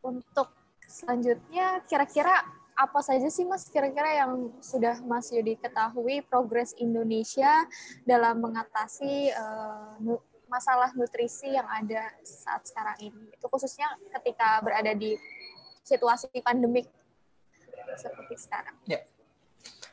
[0.06, 0.54] Untuk
[0.86, 2.46] selanjutnya kira-kira
[2.80, 7.68] apa saja sih Mas kira-kira yang sudah Mas Yudi ketahui progres Indonesia
[8.08, 10.00] dalam mengatasi uh,
[10.50, 13.30] masalah nutrisi yang ada saat sekarang ini?
[13.30, 13.86] Itu khususnya
[14.18, 15.14] ketika berada di
[15.86, 16.90] situasi pandemik
[17.96, 18.76] seperti sekarang.
[18.84, 19.06] Ya.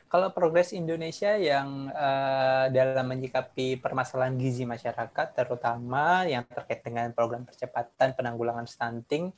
[0.08, 7.44] Kalau progres Indonesia yang uh, dalam menyikapi permasalahan gizi masyarakat, terutama yang terkait dengan program
[7.44, 9.28] percepatan penanggulangan stunting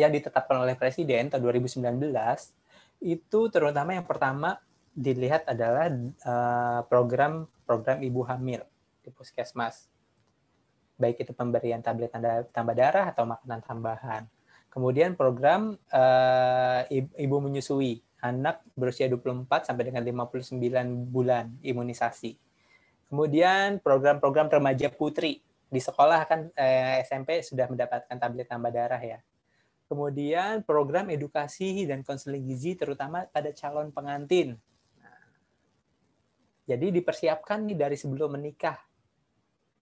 [0.00, 2.08] yang ditetapkan oleh Presiden tahun 2019,
[3.04, 4.56] itu terutama yang pertama
[4.96, 5.92] dilihat adalah
[6.24, 8.64] uh, program program ibu hamil
[9.04, 9.92] di puskesmas,
[11.04, 12.08] baik itu pemberian tablet
[12.48, 14.22] tambah darah atau makanan tambahan.
[14.72, 20.56] Kemudian program uh, ibu menyusui anak berusia 24 sampai dengan 59
[21.12, 22.40] bulan imunisasi.
[23.12, 29.20] Kemudian program-program remaja putri di sekolah kan eh, SMP sudah mendapatkan tablet tambah darah ya.
[29.84, 34.56] Kemudian program edukasi dan konseling gizi terutama pada calon pengantin.
[34.96, 35.20] Nah,
[36.64, 38.80] jadi dipersiapkan nih dari sebelum menikah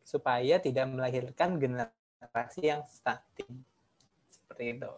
[0.03, 3.62] supaya tidak melahirkan generasi yang stunting
[4.29, 4.91] seperti itu.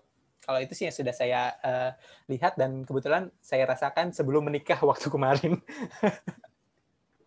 [0.44, 1.90] Kalau itu sih yang sudah saya uh,
[2.28, 5.60] lihat dan kebetulan saya rasakan sebelum menikah waktu kemarin.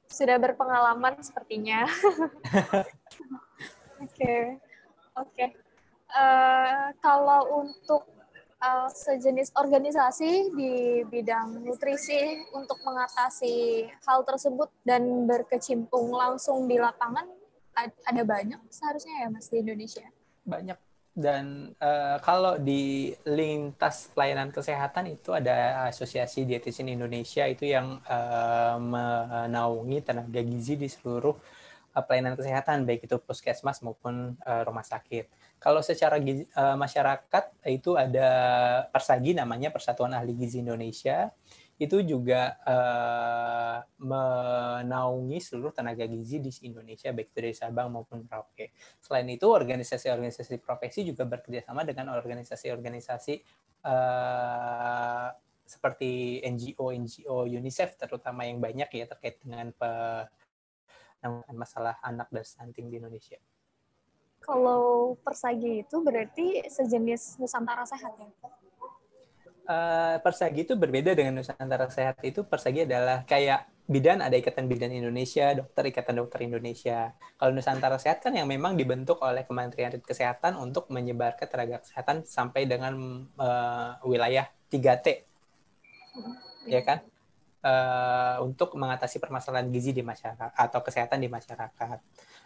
[0.07, 1.83] sudah berpengalaman sepertinya.
[3.97, 4.61] Oke,
[5.17, 5.33] oke.
[5.33, 5.49] Okay.
[6.13, 8.05] Uh, kalau untuk
[8.61, 17.25] uh, sejenis organisasi di bidang nutrisi untuk mengatasi hal tersebut dan berkecimpung langsung di lapangan
[17.85, 20.07] ada banyak seharusnya ya Mas di Indonesia.
[20.47, 20.77] Banyak
[21.17, 28.77] dan uh, kalau di lintas pelayanan kesehatan itu ada Asosiasi Dietitian Indonesia itu yang uh,
[28.77, 31.33] menaungi tenaga gizi di seluruh
[31.97, 35.25] uh, pelayanan kesehatan baik itu puskesmas maupun uh, rumah sakit.
[35.57, 38.29] Kalau secara gizi, uh, masyarakat itu ada
[38.93, 41.33] Persagi namanya Persatuan Ahli Gizi Indonesia
[41.77, 48.73] itu juga uh, menaungi seluruh tenaga gizi di Indonesia baik dari Sabang maupun Merauke.
[48.97, 53.33] Selain itu organisasi-organisasi profesi juga bekerjasama dengan organisasi-organisasi
[53.85, 55.29] uh,
[55.67, 59.69] seperti NGO-NGO UNICEF terutama yang banyak ya terkait dengan
[61.53, 63.37] masalah anak dan stunting di Indonesia.
[64.41, 68.31] Kalau persagi itu berarti sejenis Nusantara Sehat ya?
[69.67, 74.91] Uh, Persagi itu berbeda dengan Nusantara Sehat itu Persagi adalah kayak bidan ada Ikatan Bidan
[74.91, 77.15] Indonesia, dokter Ikatan Dokter Indonesia.
[77.39, 82.67] Kalau Nusantara Sehat kan yang memang dibentuk oleh Kementerian Kesehatan untuk menyebarkan tenaga kesehatan sampai
[82.67, 85.07] dengan uh, wilayah 3T.
[86.67, 86.99] Ya kan?
[87.67, 91.99] Uh, untuk mengatasi permasalahan gizi di masyarakat atau kesehatan di masyarakat.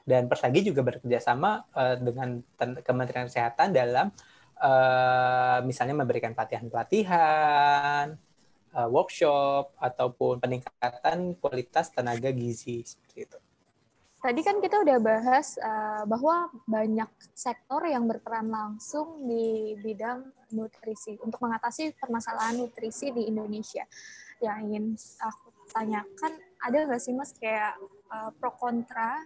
[0.05, 2.41] Dan Persagi juga bekerja sama uh, dengan
[2.85, 4.13] Kementerian Kesehatan dalam
[4.61, 8.15] uh, misalnya memberikan pelatihan-pelatihan,
[8.77, 13.39] uh, workshop, ataupun peningkatan kualitas tenaga gizi seperti itu.
[14.21, 21.17] Tadi kan kita udah bahas uh, bahwa banyak sektor yang berperan langsung di bidang nutrisi
[21.25, 23.81] untuk mengatasi permasalahan nutrisi di Indonesia.
[24.37, 24.85] Yang ingin
[25.25, 27.73] aku tanyakan, ada nggak sih mas kayak
[28.13, 29.25] uh, pro kontra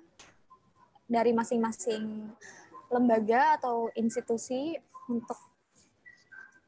[1.11, 2.31] dari masing-masing
[2.87, 5.37] lembaga atau institusi untuk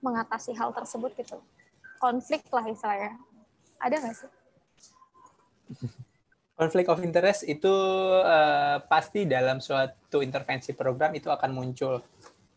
[0.02, 1.38] mengatasi hal tersebut gitu.
[1.97, 3.17] Konflik lah istilahnya.
[3.82, 4.30] Ada nggak sih?
[6.58, 7.69] Konflik of interest itu
[8.21, 12.02] uh, pasti dalam suatu intervensi program itu akan muncul.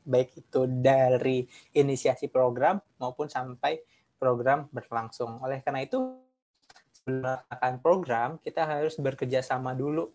[0.00, 1.44] Baik itu dari
[1.76, 3.76] inisiasi program maupun sampai
[4.16, 5.40] program berlangsung.
[5.44, 6.16] Oleh karena itu
[6.96, 10.08] sebelum program kita harus bekerja sama dulu.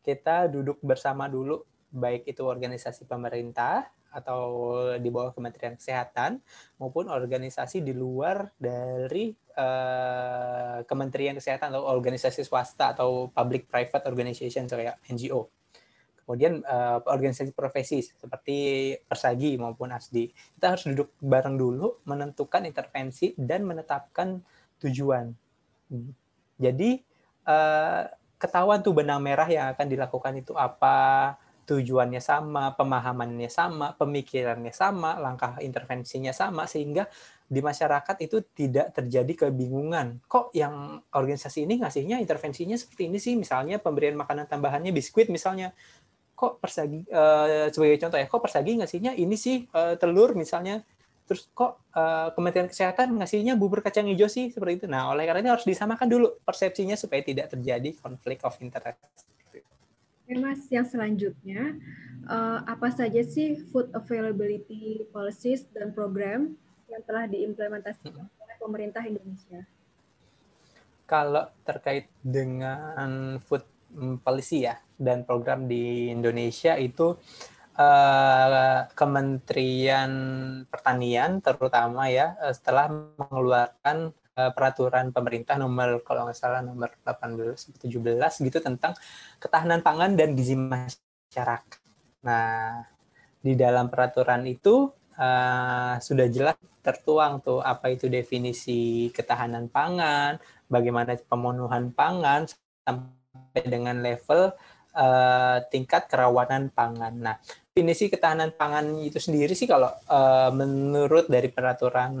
[0.00, 1.60] Kita duduk bersama dulu
[1.92, 4.42] baik itu organisasi pemerintah atau
[4.98, 6.42] di bawah Kementerian Kesehatan
[6.82, 14.66] maupun organisasi di luar dari uh, Kementerian Kesehatan atau organisasi swasta atau public private organization
[14.66, 15.46] kayak NGO.
[16.26, 20.30] Kemudian uh, organisasi profesi seperti Persagi maupun ASDI.
[20.30, 24.38] Kita harus duduk bareng dulu menentukan intervensi dan menetapkan
[24.78, 25.26] tujuan.
[26.54, 26.90] Jadi
[27.50, 28.06] uh,
[28.38, 31.34] ketahuan tuh benang merah yang akan dilakukan itu apa,
[31.70, 37.06] tujuannya sama, pemahamannya sama, pemikirannya sama, langkah intervensinya sama, sehingga
[37.46, 40.18] di masyarakat itu tidak terjadi kebingungan.
[40.26, 43.38] Kok yang organisasi ini ngasihnya intervensinya seperti ini sih?
[43.38, 45.70] Misalnya pemberian makanan tambahannya biskuit misalnya.
[46.40, 50.80] kok persagi uh, sebagai contoh ya kok persagi ngasihnya ini sih uh, telur misalnya
[51.28, 55.44] terus kok uh, Kementerian Kesehatan ngasihnya bubur kacang hijau sih seperti itu nah oleh karena
[55.44, 59.28] itu harus disamakan dulu persepsinya supaya tidak terjadi konflik of interest
[60.30, 61.74] Oke Mas, yang selanjutnya
[62.30, 66.54] uh, apa saja sih food availability policies dan program
[66.86, 69.66] yang telah diimplementasikan oleh pemerintah Indonesia?
[71.10, 73.66] Kalau terkait dengan food
[74.22, 77.18] policy ya dan program di Indonesia itu
[77.74, 80.12] uh, Kementerian
[80.70, 82.86] Pertanian terutama ya uh, setelah
[83.18, 88.92] mengeluarkan uh, peraturan pemerintah nomor kalau nggak salah nomor 18 17 gitu tentang
[89.42, 91.80] ketahanan pangan dan gizi masyarakat.
[92.26, 92.84] Nah,
[93.40, 101.16] di dalam peraturan itu uh, sudah jelas tertuang tuh apa itu definisi ketahanan pangan, bagaimana
[101.16, 104.52] pemenuhan pangan sampai dengan level
[104.96, 107.14] uh, tingkat kerawanan pangan.
[107.20, 107.36] Nah,
[107.72, 112.12] definisi ketahanan pangan itu sendiri sih kalau uh, menurut dari peraturan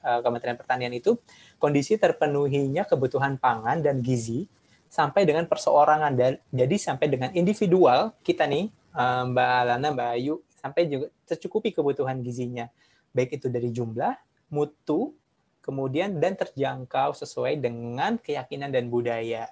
[0.00, 1.20] Kementerian Pertanian itu
[1.60, 4.48] kondisi terpenuhinya kebutuhan pangan dan gizi
[4.90, 6.12] sampai dengan perseorangan.
[6.16, 11.70] Dan jadi sampai dengan individual kita nih uh, Mbak Lana, Mbak Ayu sampai juga tercukupi
[11.70, 12.68] kebutuhan gizinya.
[13.14, 14.14] Baik itu dari jumlah,
[14.52, 15.14] mutu,
[15.60, 19.48] kemudian dan terjangkau sesuai dengan keyakinan dan budaya.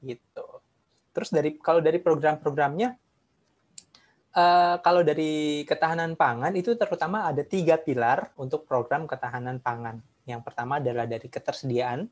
[0.00, 0.46] Gitu.
[1.14, 2.98] Terus dari kalau dari program-programnya,
[4.34, 10.02] uh, kalau dari ketahanan pangan itu terutama ada tiga pilar untuk program ketahanan pangan.
[10.26, 12.08] Yang pertama adalah dari ketersediaan,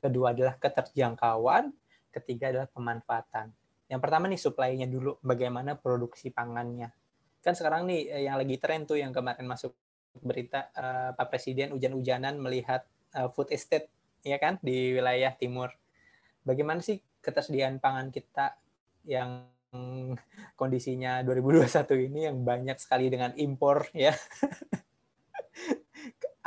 [0.00, 1.70] kedua adalah keterjangkauan,
[2.10, 3.52] ketiga adalah pemanfaatan.
[3.88, 6.92] Yang pertama nih supply-nya dulu, bagaimana produksi pangannya.
[7.40, 9.72] Kan sekarang nih eh, yang lagi tren tuh yang kemarin masuk
[10.18, 12.82] berita uh, Pak Presiden hujan-hujanan melihat
[13.14, 13.86] uh, food estate
[14.26, 15.70] ya kan di wilayah timur.
[16.42, 18.58] Bagaimana sih ketersediaan pangan kita
[19.06, 19.46] yang
[20.58, 24.16] kondisinya 2021 ini yang banyak sekali dengan impor ya.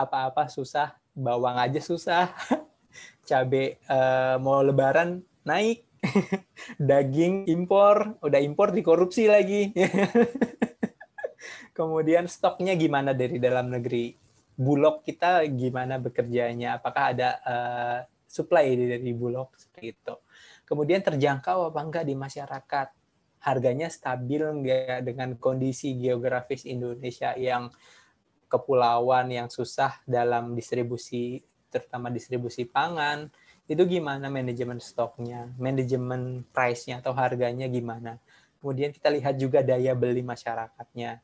[0.01, 2.33] Apa-apa susah, bawang aja susah.
[3.27, 5.85] Cabe uh, mau lebaran naik.
[6.81, 9.69] Daging impor, udah impor dikorupsi lagi.
[11.77, 14.17] Kemudian stoknya gimana dari dalam negeri?
[14.57, 16.81] Bulog kita gimana bekerjanya?
[16.81, 20.15] Apakah ada uh, supply dari bulog seperti itu?
[20.71, 22.87] kemudian terjangkau apa enggak di masyarakat
[23.41, 27.73] harganya stabil enggak dengan kondisi geografis Indonesia yang
[28.45, 31.41] kepulauan yang susah dalam distribusi
[31.73, 33.31] terutama distribusi pangan?
[33.65, 38.21] Itu gimana manajemen stoknya manajemen price-nya atau harganya gimana?
[38.61, 41.17] Kemudian kita lihat juga daya beli masyarakatnya.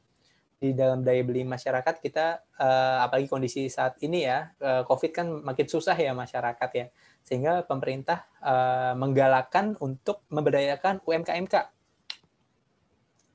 [0.57, 5.29] Di dalam daya beli masyarakat kita uh, apalagi kondisi saat ini ya uh, COVID kan
[5.45, 6.89] makin susah ya masyarakat ya.
[7.21, 11.76] Sehingga pemerintah uh, menggalakkan untuk memberdayakan UMKMK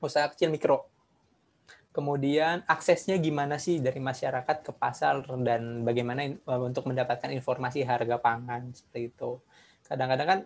[0.03, 0.85] usaha kecil mikro.
[1.93, 6.25] Kemudian aksesnya gimana sih dari masyarakat ke pasar dan bagaimana
[6.57, 9.37] untuk mendapatkan informasi harga pangan seperti itu?
[9.85, 10.39] Kadang-kadang kan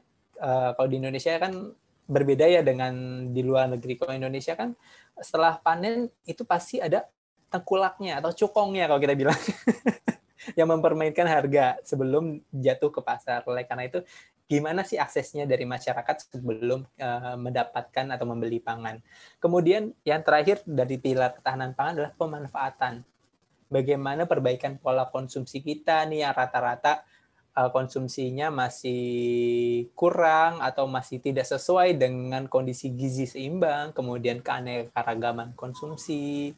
[0.43, 1.71] uh, kalau di Indonesia kan
[2.07, 2.93] berbeda ya dengan
[3.31, 3.95] di luar negeri.
[3.95, 4.75] Kalau Indonesia kan
[5.15, 7.07] setelah panen itu pasti ada
[7.47, 9.39] tengkulaknya atau cukongnya kalau kita bilang
[10.55, 13.43] yang mempermainkan harga sebelum jatuh ke pasar.
[13.49, 13.99] Oleh karena itu,
[14.47, 19.03] gimana sih aksesnya dari masyarakat sebelum uh, mendapatkan atau membeli pangan.
[19.43, 23.03] Kemudian yang terakhir dari pilar ketahanan pangan adalah pemanfaatan.
[23.67, 27.03] Bagaimana perbaikan pola konsumsi kita nih yang rata-rata
[27.57, 29.03] uh, konsumsinya masih
[29.97, 36.55] kurang atau masih tidak sesuai dengan kondisi gizi seimbang, kemudian keanekaragaman konsumsi,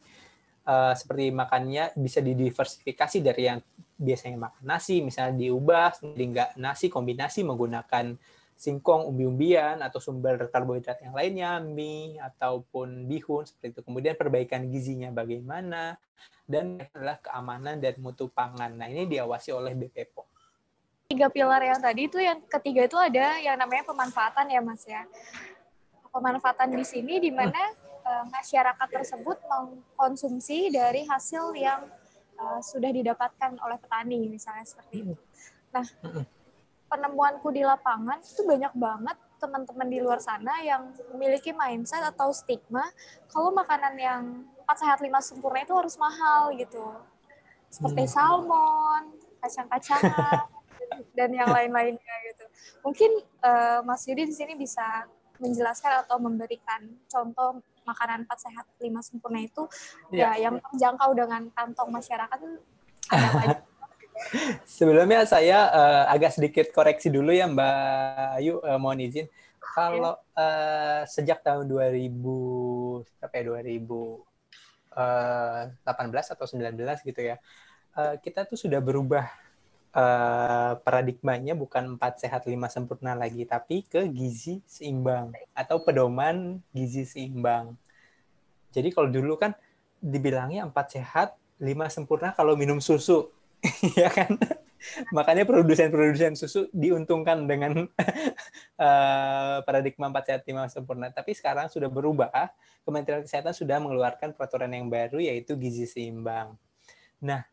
[0.70, 3.58] uh, seperti makannya bisa didiversifikasi dari yang
[3.98, 8.14] biasanya makan nasi, misalnya diubah menjadi enggak nasi kombinasi menggunakan
[8.54, 13.80] singkong, umbi-umbian, atau sumber karbohidrat yang lainnya, mie, ataupun bihun, seperti itu.
[13.80, 15.96] Kemudian perbaikan gizinya bagaimana,
[16.44, 18.76] dan adalah keamanan dan mutu pangan.
[18.76, 20.30] Nah, ini diawasi oleh BPOM
[21.10, 25.02] tiga pilar yang tadi itu yang ketiga itu ada yang namanya pemanfaatan ya mas ya
[26.14, 27.58] pemanfaatan di sini di mana
[28.10, 31.86] uh, masyarakat tersebut mengkonsumsi dari hasil yang
[32.42, 35.14] uh, sudah didapatkan oleh petani misalnya seperti itu
[35.70, 35.86] nah
[36.90, 42.82] penemuanku di lapangan itu banyak banget teman-teman di luar sana yang memiliki mindset atau stigma
[43.30, 44.22] kalau makanan yang
[44.66, 46.98] empat sehat lima sempurna itu harus mahal gitu
[47.70, 48.12] seperti hmm.
[48.12, 49.02] salmon
[49.40, 50.50] kacang-kacangan
[51.16, 52.44] dan yang lain-lainnya gitu.
[52.84, 53.10] Mungkin
[53.46, 55.06] uh, Mas Yudi di sini bisa
[55.40, 59.64] menjelaskan atau memberikan contoh makanan empat sehat lima sempurna itu
[60.12, 62.38] ya, ya yang terjangkau dengan kantong masyarakat
[63.10, 63.64] ada
[64.68, 69.24] Sebelumnya saya uh, agak sedikit koreksi dulu ya Mbak Ayu uh, mohon izin.
[69.70, 72.10] kalau uh, sejak tahun 2000
[73.22, 74.26] berapa ya 2018
[76.10, 77.38] atau 19 gitu ya,
[77.94, 79.30] uh, kita tuh sudah berubah
[79.94, 87.06] uh, paradigmanya bukan empat sehat lima sempurna lagi, tapi ke gizi seimbang atau pedoman gizi
[87.06, 87.74] seimbang.
[88.70, 89.54] Jadi kalau dulu kan
[90.00, 91.28] dibilangnya empat sehat
[91.60, 93.28] lima sempurna kalau minum susu,
[94.00, 94.38] ya kan?
[95.12, 97.84] Makanya produsen-produsen susu diuntungkan dengan
[98.80, 101.12] uh, paradigma 4 sehat 5 sempurna.
[101.12, 102.32] Tapi sekarang sudah berubah.
[102.80, 106.56] Kementerian Kesehatan sudah mengeluarkan peraturan yang baru yaitu gizi seimbang.
[107.20, 107.44] Nah,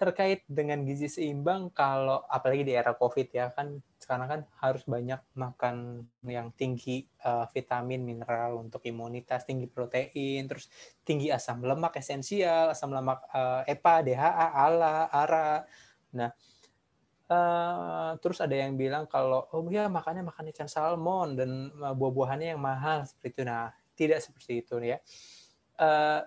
[0.00, 5.20] terkait dengan gizi seimbang kalau apalagi di era Covid ya kan sekarang kan harus banyak
[5.36, 10.72] makan yang tinggi uh, vitamin, mineral untuk imunitas, tinggi protein, terus
[11.04, 15.50] tinggi asam lemak esensial, asam lemak uh, EPA, DHA, ALA, ARA.
[16.16, 16.32] Nah,
[17.30, 22.58] Uh, terus ada yang bilang kalau oh ya makannya makan ikan salmon dan buah-buahannya yang
[22.58, 23.42] mahal seperti itu.
[23.46, 24.98] Nah, tidak seperti itu ya.
[25.78, 26.26] Uh,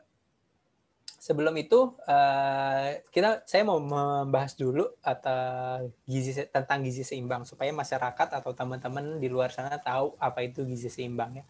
[1.24, 8.44] sebelum itu uh, kita saya mau membahas dulu atau gizi tentang gizi seimbang supaya masyarakat
[8.44, 11.46] atau teman-teman di luar sana tahu apa itu gizi seimbang ya.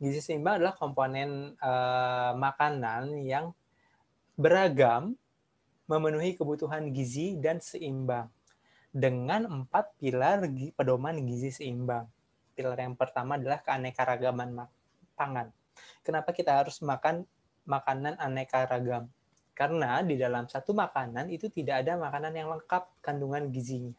[0.00, 3.52] Gizi seimbang adalah komponen uh, makanan yang
[4.40, 5.20] beragam
[5.84, 8.32] memenuhi kebutuhan gizi dan seimbang
[8.88, 12.08] dengan empat pilar pedoman gizi seimbang.
[12.56, 14.64] Pilar yang pertama adalah keanekaragaman
[15.12, 15.52] pangan.
[16.00, 17.28] Kenapa kita harus makan
[17.66, 19.10] makanan aneka ragam?
[19.52, 23.92] Karena di dalam satu makanan itu tidak ada makanan yang lengkap kandungan gizinya.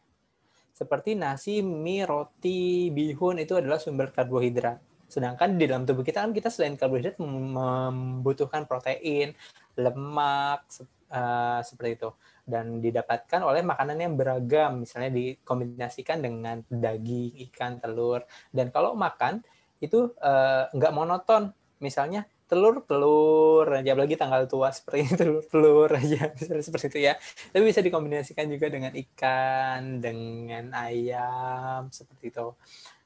[0.72, 4.80] Seperti nasi, mie, roti, bihun itu adalah sumber karbohidrat.
[5.06, 9.36] Sedangkan di dalam tubuh kita kan kita selain karbohidrat membutuhkan protein,
[9.76, 10.64] lemak,
[11.12, 12.10] uh, seperti itu
[12.42, 19.44] dan didapatkan oleh makanan yang beragam misalnya dikombinasikan dengan daging ikan telur dan kalau makan
[19.78, 26.28] itu uh, nggak monoton misalnya telur telur aja lagi tanggal tua seperti telur telur aja
[26.68, 27.16] seperti itu ya
[27.48, 32.52] tapi bisa dikombinasikan juga dengan ikan dengan ayam seperti itu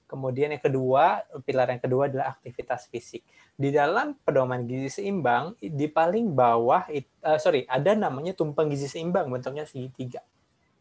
[0.07, 3.27] Kemudian yang kedua, pilar yang kedua adalah aktivitas fisik.
[3.59, 6.87] Di dalam pedoman gizi seimbang, di paling bawah,
[7.27, 10.23] uh, sorry, ada namanya tumpeng gizi seimbang, bentuknya segitiga.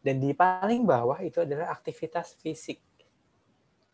[0.06, 2.78] Dan di paling bawah itu adalah aktivitas fisik.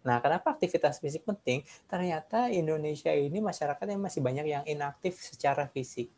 [0.02, 1.62] Nah, kenapa aktivitas fisik penting?
[1.86, 6.10] Ternyata Indonesia ini masyarakat yang masih banyak yang inaktif secara fisik.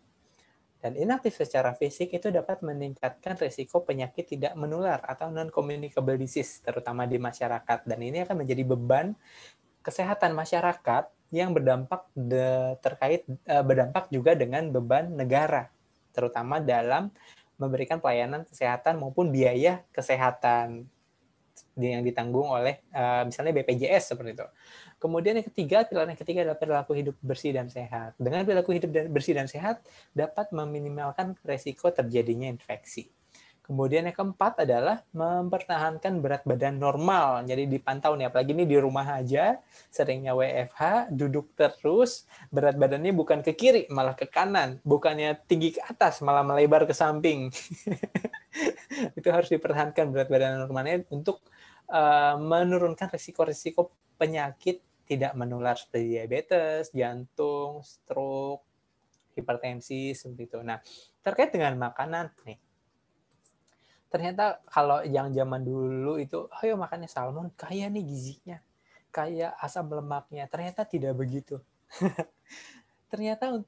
[0.83, 7.07] Dan inaktif secara fisik itu dapat meningkatkan risiko penyakit tidak menular atau non-communicable disease, terutama
[7.07, 7.87] di masyarakat.
[7.87, 9.15] Dan ini akan menjadi beban
[9.79, 15.71] kesehatan masyarakat yang berdampak de, terkait uh, berdampak juga dengan beban negara,
[16.11, 17.09] terutama dalam
[17.55, 20.87] memberikan pelayanan kesehatan maupun biaya kesehatan
[21.77, 24.47] yang ditanggung oleh uh, misalnya BPJS seperti itu.
[25.01, 28.15] Kemudian yang ketiga, pilar yang ketiga adalah perilaku hidup bersih dan sehat.
[28.15, 29.83] Dengan perilaku hidup bersih dan sehat
[30.15, 33.11] dapat meminimalkan resiko terjadinya infeksi.
[33.63, 37.47] Kemudian yang keempat adalah mempertahankan berat badan normal.
[37.47, 39.55] Jadi dipantau nih, apalagi ini di rumah aja,
[39.87, 44.83] seringnya WFH, duduk terus, berat badannya bukan ke kiri, malah ke kanan.
[44.83, 47.47] Bukannya tinggi ke atas, malah melebar ke samping.
[49.19, 51.41] Itu harus dipertahankan berat badan normalnya untuk
[51.89, 58.63] uh, menurunkan risiko-risiko penyakit tidak menular seperti diabetes, jantung, stroke,
[59.35, 60.59] hipertensi seperti itu.
[60.63, 60.79] Nah,
[61.25, 62.59] terkait dengan makanan nih.
[64.07, 68.61] Ternyata kalau yang zaman dulu itu, ayo makannya salmon, kaya nih gizinya,
[69.09, 70.45] kaya asam lemaknya.
[70.45, 71.57] Ternyata tidak begitu.
[73.11, 73.65] Ternyata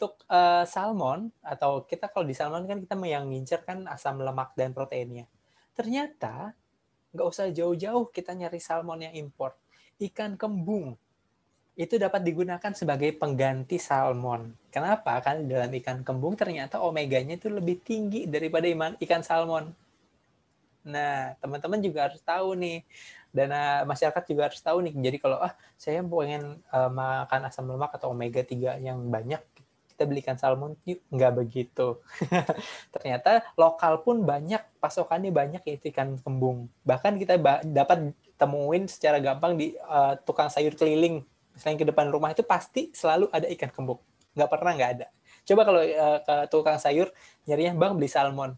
[0.00, 4.56] untuk uh, salmon atau kita kalau di salmon kan kita yang ngincer kan asam lemak
[4.56, 5.28] dan proteinnya.
[5.76, 6.56] Ternyata
[7.12, 9.60] nggak usah jauh-jauh kita nyari salmon yang import
[10.00, 10.96] ikan kembung
[11.76, 14.52] itu dapat digunakan sebagai pengganti salmon.
[14.72, 15.20] Kenapa?
[15.20, 18.68] Karena dalam ikan kembung ternyata omeganya itu lebih tinggi daripada
[19.04, 19.68] ikan salmon.
[20.88, 22.84] Nah, teman-teman juga harus tahu nih,
[23.32, 23.52] dan
[23.86, 24.92] masyarakat juga harus tahu nih.
[24.92, 29.40] Jadi kalau ah saya pengen uh, makan asam lemak atau omega 3 yang banyak,
[30.00, 32.00] kita belikan salmon yuk nggak begitu.
[32.96, 36.72] ternyata lokal pun banyak, pasokannya banyak yaitu ikan kembung.
[36.88, 37.36] Bahkan kita
[37.68, 41.20] dapat temuin secara gampang di uh, tukang sayur keliling
[41.52, 44.00] misalnya ke depan rumah itu pasti selalu ada ikan kembung
[44.32, 45.06] nggak pernah nggak ada
[45.44, 47.12] coba kalau uh, ke tukang sayur
[47.44, 48.56] nyarinya bang beli salmon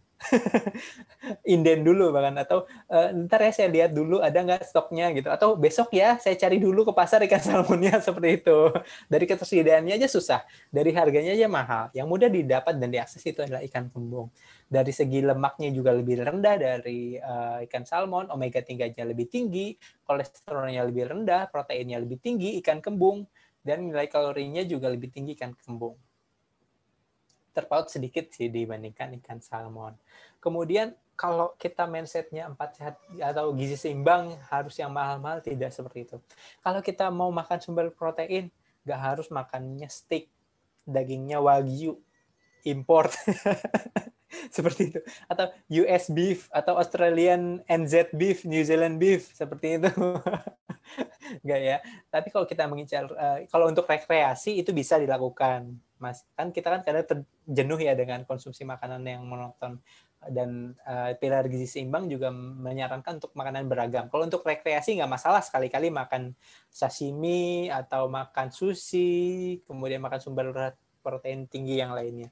[1.55, 5.29] inden dulu bahkan atau uh, ntar ya saya lihat dulu ada nggak stoknya gitu.
[5.29, 8.59] Atau besok ya saya cari dulu ke pasar ikan salmonnya seperti itu.
[9.07, 10.41] Dari ketersediaannya aja susah
[10.73, 11.85] dari harganya aja mahal.
[11.93, 14.33] Yang mudah didapat dan diakses itu adalah ikan kembung.
[14.73, 19.77] Dari segi lemaknya juga lebih rendah dari uh, ikan salmon omega 3 nya lebih tinggi
[20.07, 23.29] kolesterolnya lebih rendah proteinnya lebih tinggi ikan kembung
[23.63, 25.95] dan nilai kalorinya juga lebih tinggi ikan kembung
[27.53, 29.95] terpaut sedikit sih dibandingkan ikan salmon.
[30.41, 36.17] Kemudian kalau kita mindsetnya empat sehat atau gizi seimbang harus yang mahal-mahal tidak seperti itu.
[36.65, 38.49] Kalau kita mau makan sumber protein,
[38.83, 40.27] nggak harus makannya steak,
[40.83, 42.01] dagingnya wagyu,
[42.65, 43.13] import.
[44.57, 45.53] seperti itu atau
[45.85, 49.91] US beef atau Australian NZ beef, New Zealand beef seperti itu.
[51.43, 51.77] Enggak ya.
[52.13, 55.73] Tapi kalau kita mengincar uh, kalau untuk rekreasi itu bisa dilakukan.
[56.03, 59.79] Mas, kan kita kan kadang terjenuh ya dengan konsumsi makanan yang monoton
[60.31, 64.07] dan uh, pilar gizi seimbang juga menyarankan untuk makanan beragam.
[64.11, 66.35] Kalau untuk rekreasi nggak masalah sekali-kali makan
[66.71, 72.31] sashimi atau makan sushi, kemudian makan sumber protein tinggi yang lainnya.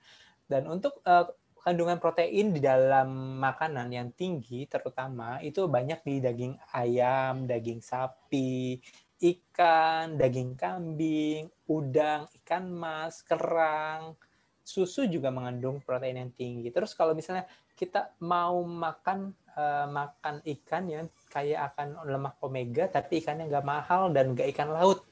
[0.50, 1.30] Dan untuk uh,
[1.60, 8.80] kandungan protein di dalam makanan yang tinggi terutama itu banyak di daging ayam, daging sapi,
[9.20, 14.16] ikan, daging kambing, udang, ikan mas, kerang,
[14.64, 16.72] susu juga mengandung protein yang tinggi.
[16.72, 17.44] Terus kalau misalnya
[17.76, 24.08] kita mau makan uh, makan ikan yang kaya akan lemak omega, tapi ikannya nggak mahal
[24.08, 25.04] dan nggak ikan laut,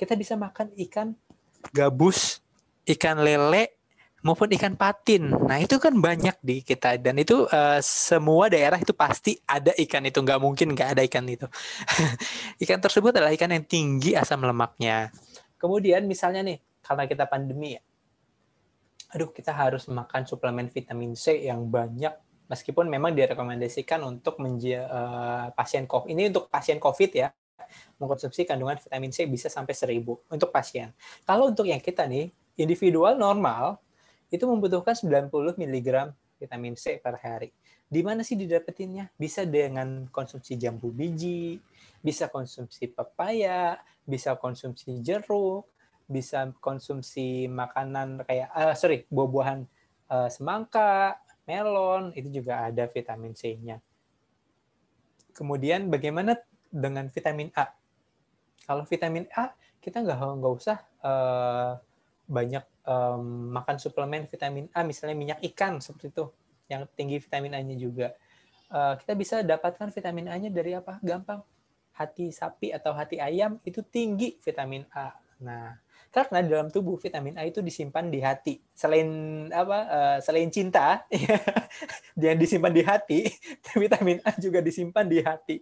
[0.00, 1.12] kita bisa makan ikan
[1.76, 2.40] gabus,
[2.88, 3.75] ikan lele,
[4.26, 5.30] maupun ikan patin.
[5.30, 10.02] Nah itu kan banyak di kita dan itu uh, semua daerah itu pasti ada ikan
[10.02, 11.46] itu nggak mungkin nggak ada ikan itu.
[12.66, 15.14] ikan tersebut adalah ikan yang tinggi asam lemaknya.
[15.62, 17.82] Kemudian misalnya nih karena kita pandemi ya,
[19.14, 22.12] aduh kita harus makan suplemen vitamin C yang banyak
[22.50, 26.10] meskipun memang direkomendasikan untuk uh, pasien COVID.
[26.10, 27.30] Ini untuk pasien COVID ya
[27.98, 30.90] mengkonsumsi kandungan vitamin C bisa sampai 1000 untuk pasien.
[31.22, 33.80] Kalau untuk yang kita nih individual normal
[34.30, 35.88] itu membutuhkan 90 mg
[36.36, 37.50] vitamin C per hari.
[37.86, 39.14] Di mana sih didapetinnya?
[39.14, 41.62] Bisa dengan konsumsi jambu biji,
[42.02, 45.70] bisa konsumsi pepaya, bisa konsumsi jeruk,
[46.06, 49.66] bisa konsumsi makanan kayak uh, sorry buah-buahan
[50.10, 53.78] uh, semangka, melon itu juga ada vitamin C-nya.
[55.34, 56.34] Kemudian bagaimana
[56.70, 57.70] dengan vitamin A?
[58.66, 61.78] Kalau vitamin A kita nggak nggak usah uh,
[62.26, 66.24] banyak um, makan suplemen vitamin A, misalnya minyak ikan seperti itu,
[66.70, 68.14] yang tinggi vitamin A-nya juga.
[68.66, 70.98] Uh, kita bisa dapatkan vitamin A-nya dari apa?
[71.02, 71.42] Gampang.
[71.96, 75.16] Hati sapi atau hati ayam itu tinggi vitamin A.
[75.40, 75.76] Nah,
[76.12, 78.56] karena dalam tubuh vitamin A itu disimpan di hati.
[78.72, 79.08] Selain
[79.52, 79.78] apa?
[79.84, 81.04] Uh, selain cinta,
[82.16, 83.20] yang disimpan di hati,
[83.82, 85.56] vitamin A juga disimpan di hati.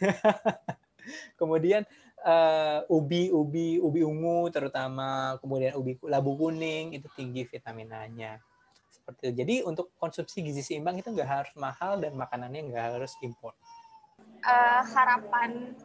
[1.40, 1.84] Kemudian
[2.24, 8.40] uh, ubi ubi ubi ungu terutama kemudian ubi labu kuning itu tinggi vitamin A-nya
[8.88, 9.32] seperti itu.
[9.44, 13.52] Jadi untuk konsumsi gizi seimbang itu nggak harus mahal dan makanannya nggak harus impor.
[14.40, 15.76] Uh, harapan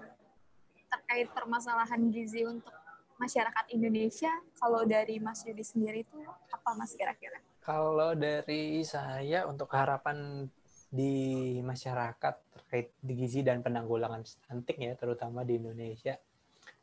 [0.90, 2.74] terkait permasalahan gizi untuk
[3.20, 6.18] masyarakat Indonesia, kalau dari Mas Yudi sendiri itu
[6.50, 7.44] apa Mas kira-kira?
[7.60, 10.48] Kalau dari saya untuk harapan
[10.90, 16.18] di masyarakat terkait gizi dan penanggulangan stunting ya terutama di Indonesia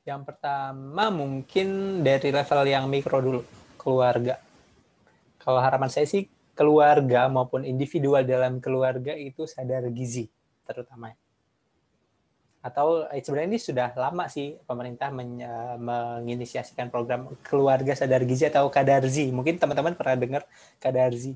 [0.06, 3.42] yang pertama mungkin dari level yang mikro dulu,
[3.74, 4.38] keluarga.
[5.42, 10.30] Kalau harapan saya sih keluarga maupun individual dalam keluarga itu sadar gizi
[10.62, 11.10] terutama.
[12.62, 18.46] Atau eh, sebenarnya ini sudah lama sih pemerintah men, uh, menginisiasikan program keluarga sadar gizi
[18.46, 19.34] atau kadarzi.
[19.34, 20.42] Mungkin teman-teman pernah dengar
[20.78, 21.34] kadarzi.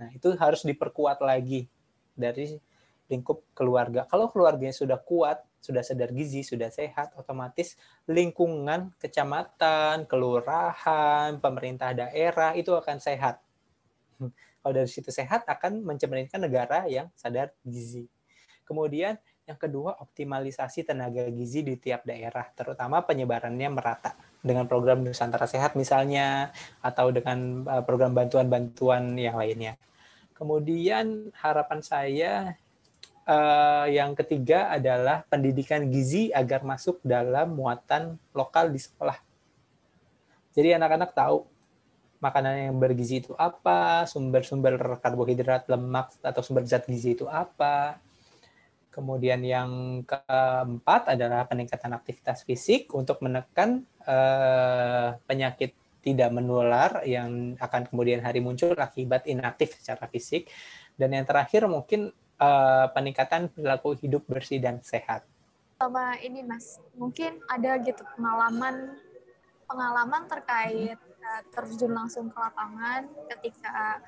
[0.00, 1.68] Nah, itu harus diperkuat lagi
[2.16, 2.56] dari
[3.12, 4.08] lingkup keluarga.
[4.08, 7.78] Kalau keluarganya sudah kuat, sudah sadar gizi, sudah sehat, otomatis
[8.10, 13.38] lingkungan kecamatan, kelurahan, pemerintah daerah itu akan sehat.
[14.60, 18.10] Kalau dari situ sehat akan mencerminkan negara yang sadar gizi.
[18.66, 19.14] Kemudian
[19.46, 25.78] yang kedua optimalisasi tenaga gizi di tiap daerah, terutama penyebarannya merata dengan program Nusantara Sehat
[25.78, 26.50] misalnya
[26.82, 29.78] atau dengan eh, program bantuan-bantuan yang lainnya.
[30.34, 32.58] Kemudian harapan saya
[33.26, 39.18] uh, yang ketiga adalah pendidikan gizi agar masuk dalam muatan lokal di sekolah.
[40.52, 41.48] Jadi anak-anak tahu
[42.22, 47.98] makanan yang bergizi itu apa, sumber-sumber karbohidrat, lemak atau sumber zat gizi itu apa.
[48.92, 57.88] Kemudian yang keempat adalah peningkatan aktivitas fisik untuk menekan uh, penyakit tidak menular yang akan
[57.88, 60.46] kemudian hari muncul akibat inaktif secara fisik.
[60.94, 62.12] Dan yang terakhir mungkin
[62.42, 65.22] uh, peningkatan perilaku hidup bersih dan sehat.
[65.78, 68.98] Sama ini Mas, mungkin ada gitu pengalaman
[69.70, 74.02] pengalaman terkait uh, terjun langsung ke lapangan ketika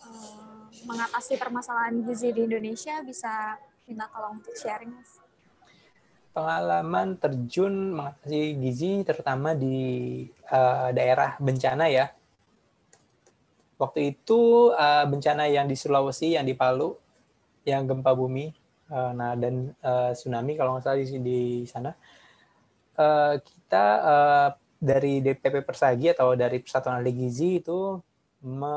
[0.00, 5.24] uh, mengatasi permasalahan gizi di Indonesia bisa minta tolong untuk sharing Mas
[6.34, 9.78] pengalaman terjun mengatasi gizi terutama di
[10.50, 12.10] uh, daerah bencana ya.
[13.78, 17.03] Waktu itu uh, bencana yang di Sulawesi, yang di Palu,
[17.64, 18.52] yang gempa bumi,
[18.92, 21.92] uh, nah dan uh, tsunami kalau nggak salah di, di sana.
[22.94, 24.48] Uh, kita uh,
[24.78, 27.98] dari DPP Persagi atau dari Persatuan Ahli Gizi itu
[28.44, 28.76] me,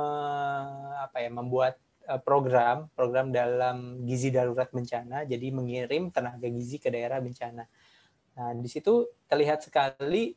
[1.04, 1.76] apa ya, membuat
[2.24, 7.68] program program dalam gizi darurat bencana jadi mengirim tenaga gizi ke daerah bencana.
[8.40, 10.32] Nah, di situ terlihat sekali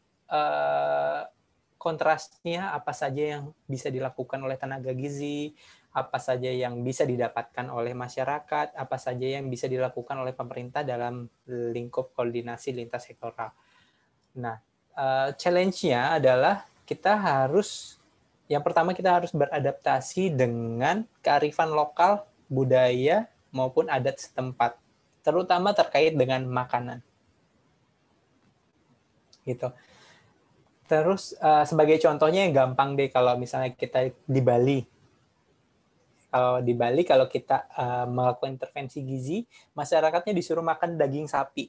[1.80, 5.56] kontrasnya apa saja yang bisa dilakukan oleh tenaga gizi,
[5.90, 11.26] apa saja yang bisa didapatkan oleh masyarakat, apa saja yang bisa dilakukan oleh pemerintah dalam
[11.50, 13.50] lingkup koordinasi lintas sektoral.
[14.38, 14.62] Nah,
[14.94, 17.98] uh, challenge-nya adalah kita harus
[18.50, 24.74] yang pertama kita harus beradaptasi dengan kearifan lokal, budaya maupun adat setempat,
[25.22, 26.98] terutama terkait dengan makanan.
[29.46, 29.70] Gitu.
[30.90, 34.82] Terus uh, sebagai contohnya yang gampang deh kalau misalnya kita di Bali.
[36.30, 39.38] Kalau di Bali kalau kita uh, melakukan intervensi gizi,
[39.74, 41.68] masyarakatnya disuruh makan daging sapi.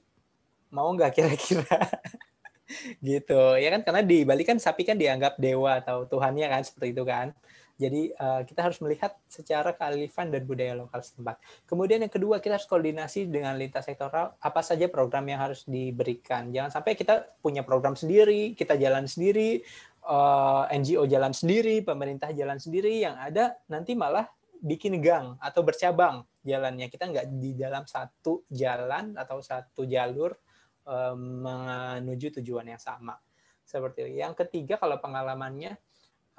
[0.71, 1.77] Mau nggak kira-kira?
[3.03, 6.95] gitu ya kan karena di Bali kan sapi kan dianggap dewa atau tuhannya kan seperti
[6.95, 7.35] itu kan
[7.81, 11.41] jadi uh, kita harus melihat secara kearifan dan budaya lokal setempat.
[11.65, 16.53] Kemudian yang kedua kita harus koordinasi dengan lintas sektoral apa saja program yang harus diberikan.
[16.53, 19.65] Jangan sampai kita punya program sendiri, kita jalan sendiri,
[20.05, 24.29] uh, NGO jalan sendiri, pemerintah jalan sendiri, yang ada nanti malah
[24.61, 26.87] bikin gang atau bercabang jalannya.
[26.87, 30.37] Kita nggak di dalam satu jalan atau satu jalur
[30.81, 33.13] Eh, menuju tujuan yang sama.
[33.61, 34.11] Seperti itu.
[34.17, 35.77] Yang ketiga kalau pengalamannya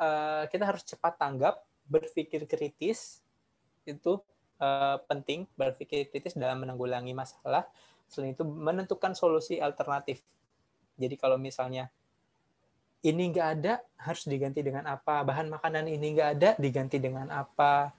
[0.02, 3.22] eh, kita harus cepat tanggap, berpikir kritis
[3.86, 4.18] itu
[4.58, 7.70] eh, penting, berpikir kritis dalam menanggulangi masalah.
[8.10, 10.26] Selain itu menentukan solusi alternatif.
[10.98, 11.86] Jadi kalau misalnya
[13.06, 17.90] ini nggak ada harus diganti dengan apa bahan makanan ini nggak ada diganti dengan apa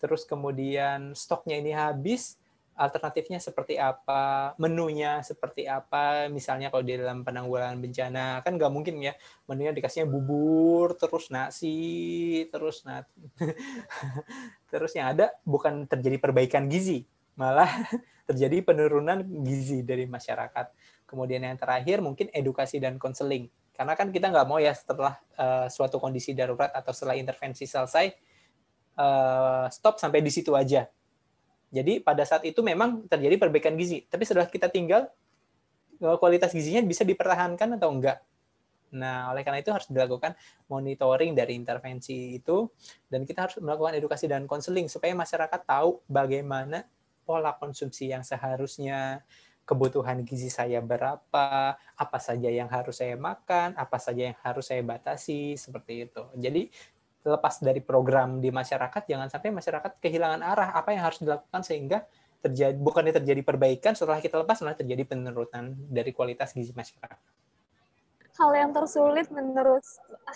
[0.00, 2.40] terus kemudian stoknya ini habis
[2.80, 9.04] alternatifnya seperti apa, menunya seperti apa, misalnya kalau di dalam penanggulangan bencana kan nggak mungkin
[9.04, 9.12] ya
[9.44, 13.04] menunya dikasihnya bubur terus nasi terus nat
[14.72, 17.04] terus yang ada bukan terjadi perbaikan gizi
[17.36, 17.68] malah
[18.28, 20.72] terjadi penurunan gizi dari masyarakat.
[21.04, 25.64] Kemudian yang terakhir mungkin edukasi dan konseling karena kan kita nggak mau ya setelah uh,
[25.72, 28.12] suatu kondisi darurat atau setelah intervensi selesai
[29.00, 30.84] uh, stop sampai di situ aja
[31.70, 35.06] jadi pada saat itu memang terjadi perbaikan gizi, tapi setelah kita tinggal
[36.02, 38.18] eh, kualitas gizinya bisa dipertahankan atau enggak.
[38.90, 40.34] Nah, oleh karena itu harus dilakukan
[40.66, 42.66] monitoring dari intervensi itu
[43.06, 46.90] dan kita harus melakukan edukasi dan konseling supaya masyarakat tahu bagaimana
[47.22, 49.22] pola konsumsi yang seharusnya
[49.62, 54.82] kebutuhan gizi saya berapa, apa saja yang harus saya makan, apa saja yang harus saya
[54.82, 56.26] batasi, seperti itu.
[56.34, 56.66] Jadi
[57.20, 62.08] lepas dari program di masyarakat jangan sampai masyarakat kehilangan arah apa yang harus dilakukan sehingga
[62.40, 67.20] terjadi bukannya terjadi perbaikan setelah kita lepas malah terjadi penurunan dari kualitas gizi masyarakat.
[68.40, 69.84] Hal yang tersulit menurut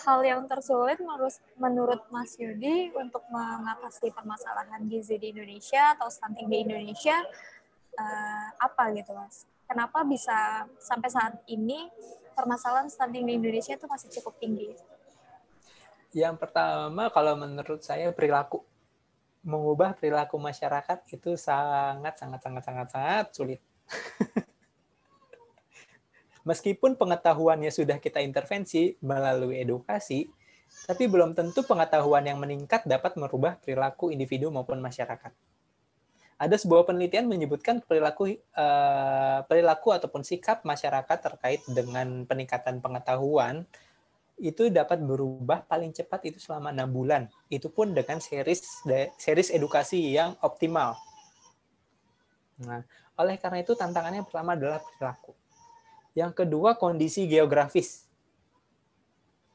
[0.05, 6.45] hal yang tersulit menurut menurut Mas Yudi untuk mengatasi permasalahan gizi di Indonesia atau stunting
[6.45, 7.17] di Indonesia
[7.97, 9.49] uh, apa gitu Mas?
[9.65, 11.89] Kenapa bisa sampai saat ini
[12.37, 14.69] permasalahan stunting di Indonesia itu masih cukup tinggi?
[16.15, 18.63] Yang pertama kalau menurut saya perilaku
[19.43, 23.59] mengubah perilaku masyarakat itu sangat sangat sangat sangat sangat sulit.
[26.47, 30.29] Meskipun pengetahuannya sudah kita intervensi melalui edukasi,
[30.87, 35.35] tapi belum tentu pengetahuan yang meningkat dapat merubah perilaku individu maupun masyarakat.
[36.35, 43.67] Ada sebuah penelitian menyebutkan perilaku uh, perilaku ataupun sikap masyarakat terkait dengan peningkatan pengetahuan
[44.35, 47.31] itu dapat berubah paling cepat itu selama enam bulan.
[47.47, 48.83] Itu pun dengan series
[49.15, 50.99] series edukasi yang optimal.
[52.63, 52.83] Nah,
[53.19, 55.31] oleh karena itu tantangannya pertama adalah perilaku.
[56.15, 58.07] Yang kedua kondisi geografis.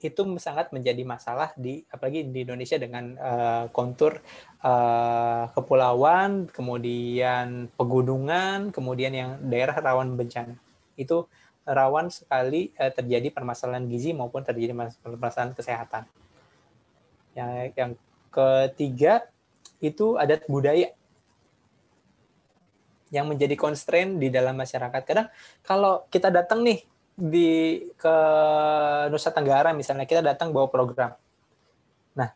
[0.01, 4.25] Itu sangat menjadi masalah di apalagi di Indonesia dengan uh, kontur
[4.65, 10.57] uh, kepulauan, kemudian pegunungan, kemudian yang daerah rawan bencana.
[10.97, 11.29] Itu
[11.69, 14.73] rawan sekali uh, terjadi permasalahan gizi maupun terjadi
[15.05, 16.05] permasalahan kesehatan.
[17.37, 17.93] Yang yang
[18.31, 19.27] ketiga
[19.81, 20.93] itu adat budaya
[23.11, 25.03] yang menjadi constraint di dalam masyarakat.
[25.03, 25.29] Kadang
[25.67, 26.79] kalau kita datang nih
[27.21, 28.17] di ke
[29.11, 31.13] Nusa Tenggara misalnya kita datang bawa program.
[32.15, 32.31] Nah,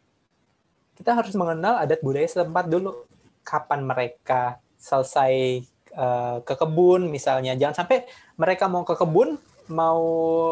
[0.98, 3.06] kita harus mengenal adat budaya setempat dulu.
[3.44, 5.62] Kapan mereka selesai
[5.94, 7.54] uh, ke kebun misalnya.
[7.54, 8.04] Jangan sampai
[8.36, 9.40] mereka mau ke kebun,
[9.70, 10.02] mau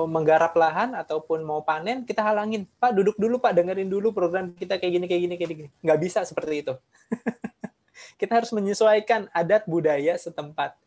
[0.08, 2.64] menggarap lahan ataupun mau panen, kita halangin.
[2.80, 5.70] Pak, duduk dulu Pak, dengerin dulu program kita kayak gini, kayak gini, kayak gini.
[5.84, 6.74] Nggak bisa seperti itu.
[8.20, 10.78] kita harus menyesuaikan adat budaya setempat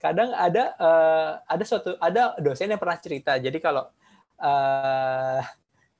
[0.00, 3.84] kadang ada uh, ada suatu ada dosen yang pernah cerita jadi kalau
[4.40, 5.40] uh,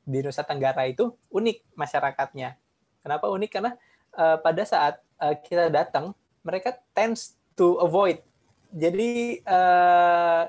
[0.08, 2.56] di Nusa Tenggara itu unik masyarakatnya
[3.04, 3.76] kenapa unik karena
[4.16, 8.24] uh, pada saat uh, kita datang mereka tends to avoid
[8.72, 10.48] jadi uh,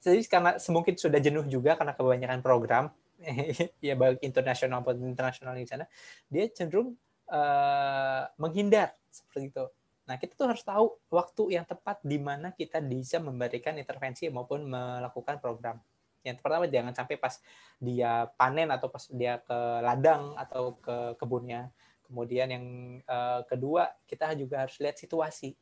[0.00, 2.88] jadi karena semungkin sudah jenuh juga karena kebanyakan program
[3.84, 5.84] ya baik internasional maupun internasional di sana
[6.32, 6.96] dia cenderung
[7.28, 9.64] uh, menghindar seperti itu
[10.06, 14.62] Nah, kita tuh harus tahu waktu yang tepat di mana kita bisa memberikan intervensi maupun
[14.62, 15.82] melakukan program.
[16.22, 17.34] Yang pertama jangan sampai pas
[17.82, 21.74] dia panen atau pas dia ke ladang atau ke kebunnya.
[22.06, 22.66] Kemudian yang
[23.10, 25.58] uh, kedua, kita juga harus lihat situasi.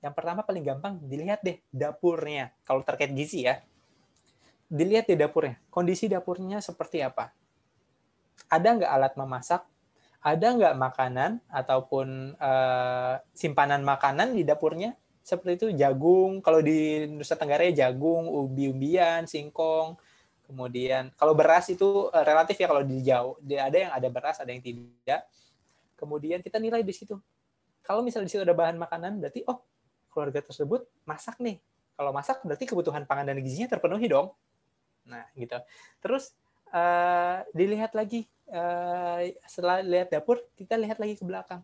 [0.00, 2.52] Yang pertama paling gampang dilihat deh dapurnya.
[2.64, 3.60] Kalau terkait gizi ya.
[4.70, 5.60] Dilihat di dapurnya.
[5.68, 7.32] Kondisi dapurnya seperti apa?
[8.48, 9.62] Ada nggak alat memasak?
[10.20, 14.92] ada nggak makanan ataupun uh, simpanan makanan di dapurnya
[15.24, 19.96] seperti itu jagung kalau di Nusa Tenggara ya jagung ubi-ubian singkong
[20.44, 24.52] kemudian kalau beras itu uh, relatif ya kalau di jauh ada yang ada beras ada
[24.52, 25.24] yang tidak
[25.96, 27.16] kemudian kita nilai di situ
[27.80, 29.64] kalau misalnya di situ ada bahan makanan berarti oh
[30.10, 31.58] keluarga tersebut masak nih.
[31.96, 34.34] Kalau masak berarti kebutuhan pangan dan gizinya terpenuhi dong.
[35.06, 35.56] Nah gitu.
[36.02, 36.34] Terus
[36.74, 41.62] uh, dilihat lagi uh, setelah lihat dapur kita lihat lagi ke belakang.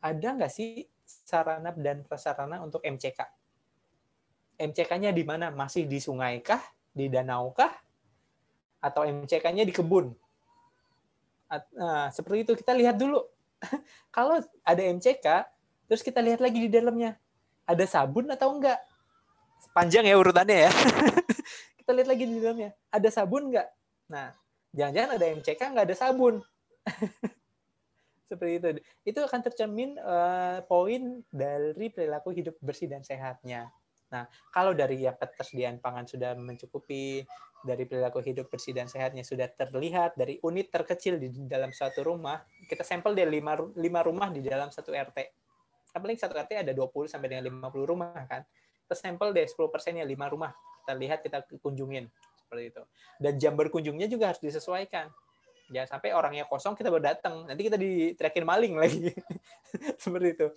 [0.00, 3.40] Ada nggak sih sarana dan prasarana untuk MCK
[4.60, 5.48] MCK-nya di mana?
[5.48, 6.60] Masih di sungai kah
[6.92, 7.72] di danau kah
[8.84, 10.12] atau MCK-nya di kebun?
[11.50, 12.52] Nah, seperti itu.
[12.60, 13.24] Kita lihat dulu.
[14.14, 15.26] Kalau ada MCK
[15.88, 17.18] terus kita lihat lagi di dalamnya
[17.70, 18.82] ada sabun atau enggak
[19.70, 20.70] panjang ya urutannya ya
[21.78, 23.70] kita lihat lagi di dalamnya ada sabun enggak
[24.10, 24.34] Nah,
[24.74, 26.42] jangan-jangan ada MCK nggak ada sabun.
[28.30, 28.68] Seperti itu.
[29.06, 33.70] Itu akan tercermin uh, poin dari perilaku hidup bersih dan sehatnya.
[34.10, 37.22] Nah, kalau dari yang ketersediaan pangan sudah mencukupi,
[37.62, 42.42] dari perilaku hidup bersih dan sehatnya sudah terlihat dari unit terkecil di dalam suatu rumah,
[42.66, 45.39] kita sampel dari lima, lima rumah di dalam satu RT.
[45.90, 48.42] Paling satu RT ada 20 sampai dengan 50 rumah kan.
[48.86, 50.50] Kita sampel deh 10 persennya lima rumah.
[50.82, 52.82] Kita lihat, kita kunjungin seperti itu.
[53.22, 55.10] Dan jam berkunjungnya juga harus disesuaikan.
[55.70, 59.14] Jangan sampai orangnya kosong kita baru datang, nanti kita diterakin maling lagi.
[60.02, 60.48] seperti itu.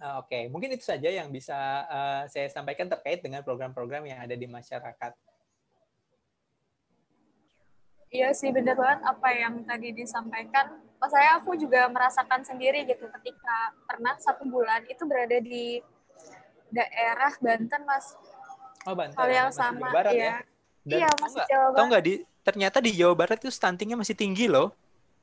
[0.00, 0.48] Ah, oke, okay.
[0.48, 5.12] mungkin itu saja yang bisa uh, saya sampaikan terkait dengan program-program yang ada di masyarakat.
[8.10, 10.82] Iya sih, benar banget apa yang tadi disampaikan.
[11.08, 15.80] Saya aku juga merasakan sendiri gitu ketika pernah satu bulan itu berada di
[16.68, 18.12] daerah Banten, Mas.
[18.84, 19.16] Oh, Banten.
[19.16, 20.20] Hal yang sama, Barat, ya.
[20.20, 20.36] ya.
[20.84, 21.76] Dan iya, masih Jawa Barat.
[21.76, 24.76] Tahu nggak di ternyata di Jawa Barat itu stuntingnya masih tinggi loh.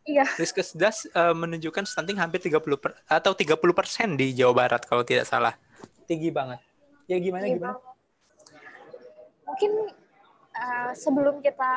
[0.07, 0.23] Iya.
[0.39, 5.27] Riskesdas uh, menunjukkan stunting hampir 30 per, atau 30 persen di Jawa Barat kalau tidak
[5.27, 5.53] salah.
[6.07, 6.63] Tinggi banget.
[7.05, 7.75] Ya gimana tinggi gimana?
[7.75, 7.95] Banget.
[9.47, 9.71] Mungkin
[10.55, 11.73] uh, sebelum kita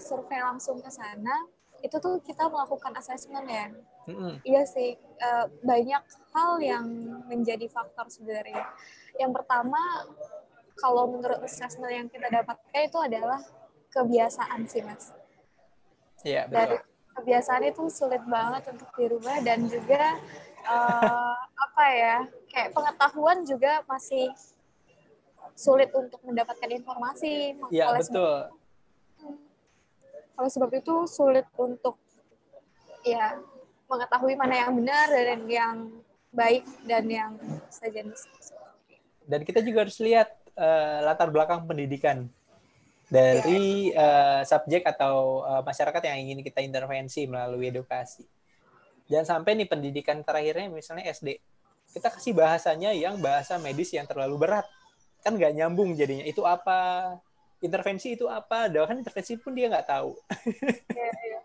[0.00, 1.44] survei langsung ke sana,
[1.84, 3.68] itu tuh kita melakukan asesmen ya.
[4.08, 4.32] Mm-hmm.
[4.40, 6.86] Iya sih, uh, banyak hal yang
[7.28, 8.64] menjadi faktor sebenarnya.
[9.20, 9.80] Yang pertama,
[10.80, 13.40] kalau menurut assessment yang kita dapatkan itu adalah
[13.92, 15.12] kebiasaan sih mas.
[16.24, 16.56] Iya betul.
[16.56, 16.76] Dari
[17.14, 20.18] kebiasaan itu sulit banget untuk dirubah dan juga
[20.66, 22.16] uh, apa ya
[22.50, 24.32] kayak pengetahuan juga masih
[25.54, 27.60] sulit untuk mendapatkan informasi.
[27.70, 28.63] Iya betul.
[30.34, 31.98] Kalau sebab itu sulit untuk
[33.06, 33.38] ya
[33.86, 35.76] mengetahui mana yang benar dan yang
[36.34, 37.32] baik dan yang
[37.70, 38.26] sejenis.
[39.24, 40.28] Dan kita juga harus lihat
[40.58, 42.28] uh, latar belakang pendidikan
[43.08, 48.26] dari uh, subjek atau uh, masyarakat yang ingin kita intervensi melalui edukasi.
[49.06, 51.36] Jangan sampai nih pendidikan terakhirnya misalnya SD,
[51.92, 54.66] kita kasih bahasanya yang bahasa medis yang terlalu berat.
[55.20, 56.24] Kan nggak nyambung jadinya.
[56.24, 57.12] Itu apa?
[57.64, 58.68] Intervensi itu apa?
[58.68, 60.12] Kan intervensi pun dia nggak tahu.
[61.00, 61.40] ya, ya.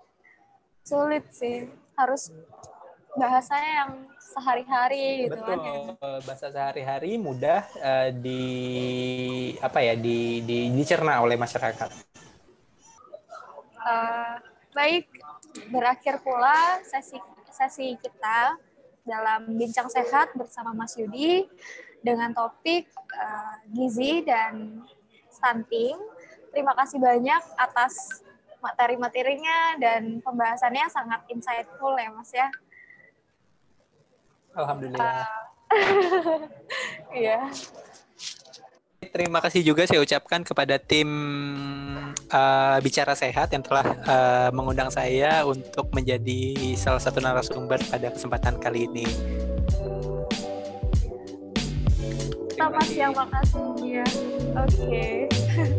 [0.84, 1.72] Sulit sih.
[1.96, 2.36] Harus
[3.16, 5.48] bahasanya yang sehari-hari gitu Betul.
[5.48, 5.60] kan.
[6.28, 8.44] Bahasa sehari-hari mudah uh, di
[9.64, 11.90] apa ya di, di dicerna oleh masyarakat.
[13.80, 14.36] Uh,
[14.76, 15.08] baik,
[15.72, 17.18] berakhir pula sesi
[17.50, 18.60] sesi kita
[19.08, 21.48] dalam bincang sehat bersama Mas Yudi
[22.00, 24.84] dengan topik uh, gizi dan
[25.40, 25.96] stunting.
[26.52, 28.22] Terima kasih banyak atas
[28.60, 32.48] materi-materinya dan pembahasannya sangat insightful ya Mas ya.
[34.54, 35.26] Alhamdulillah.
[37.14, 37.46] Iya.
[37.46, 37.50] uh,
[39.10, 41.10] Terima kasih juga saya ucapkan kepada tim
[42.30, 48.62] uh, Bicara Sehat yang telah uh, mengundang saya untuk menjadi salah satu narasumber pada kesempatan
[48.62, 49.06] kali ini.
[52.54, 54.06] Kita masih yang makasih ya.
[54.56, 55.30] Oke.
[55.30, 55.76] Okay.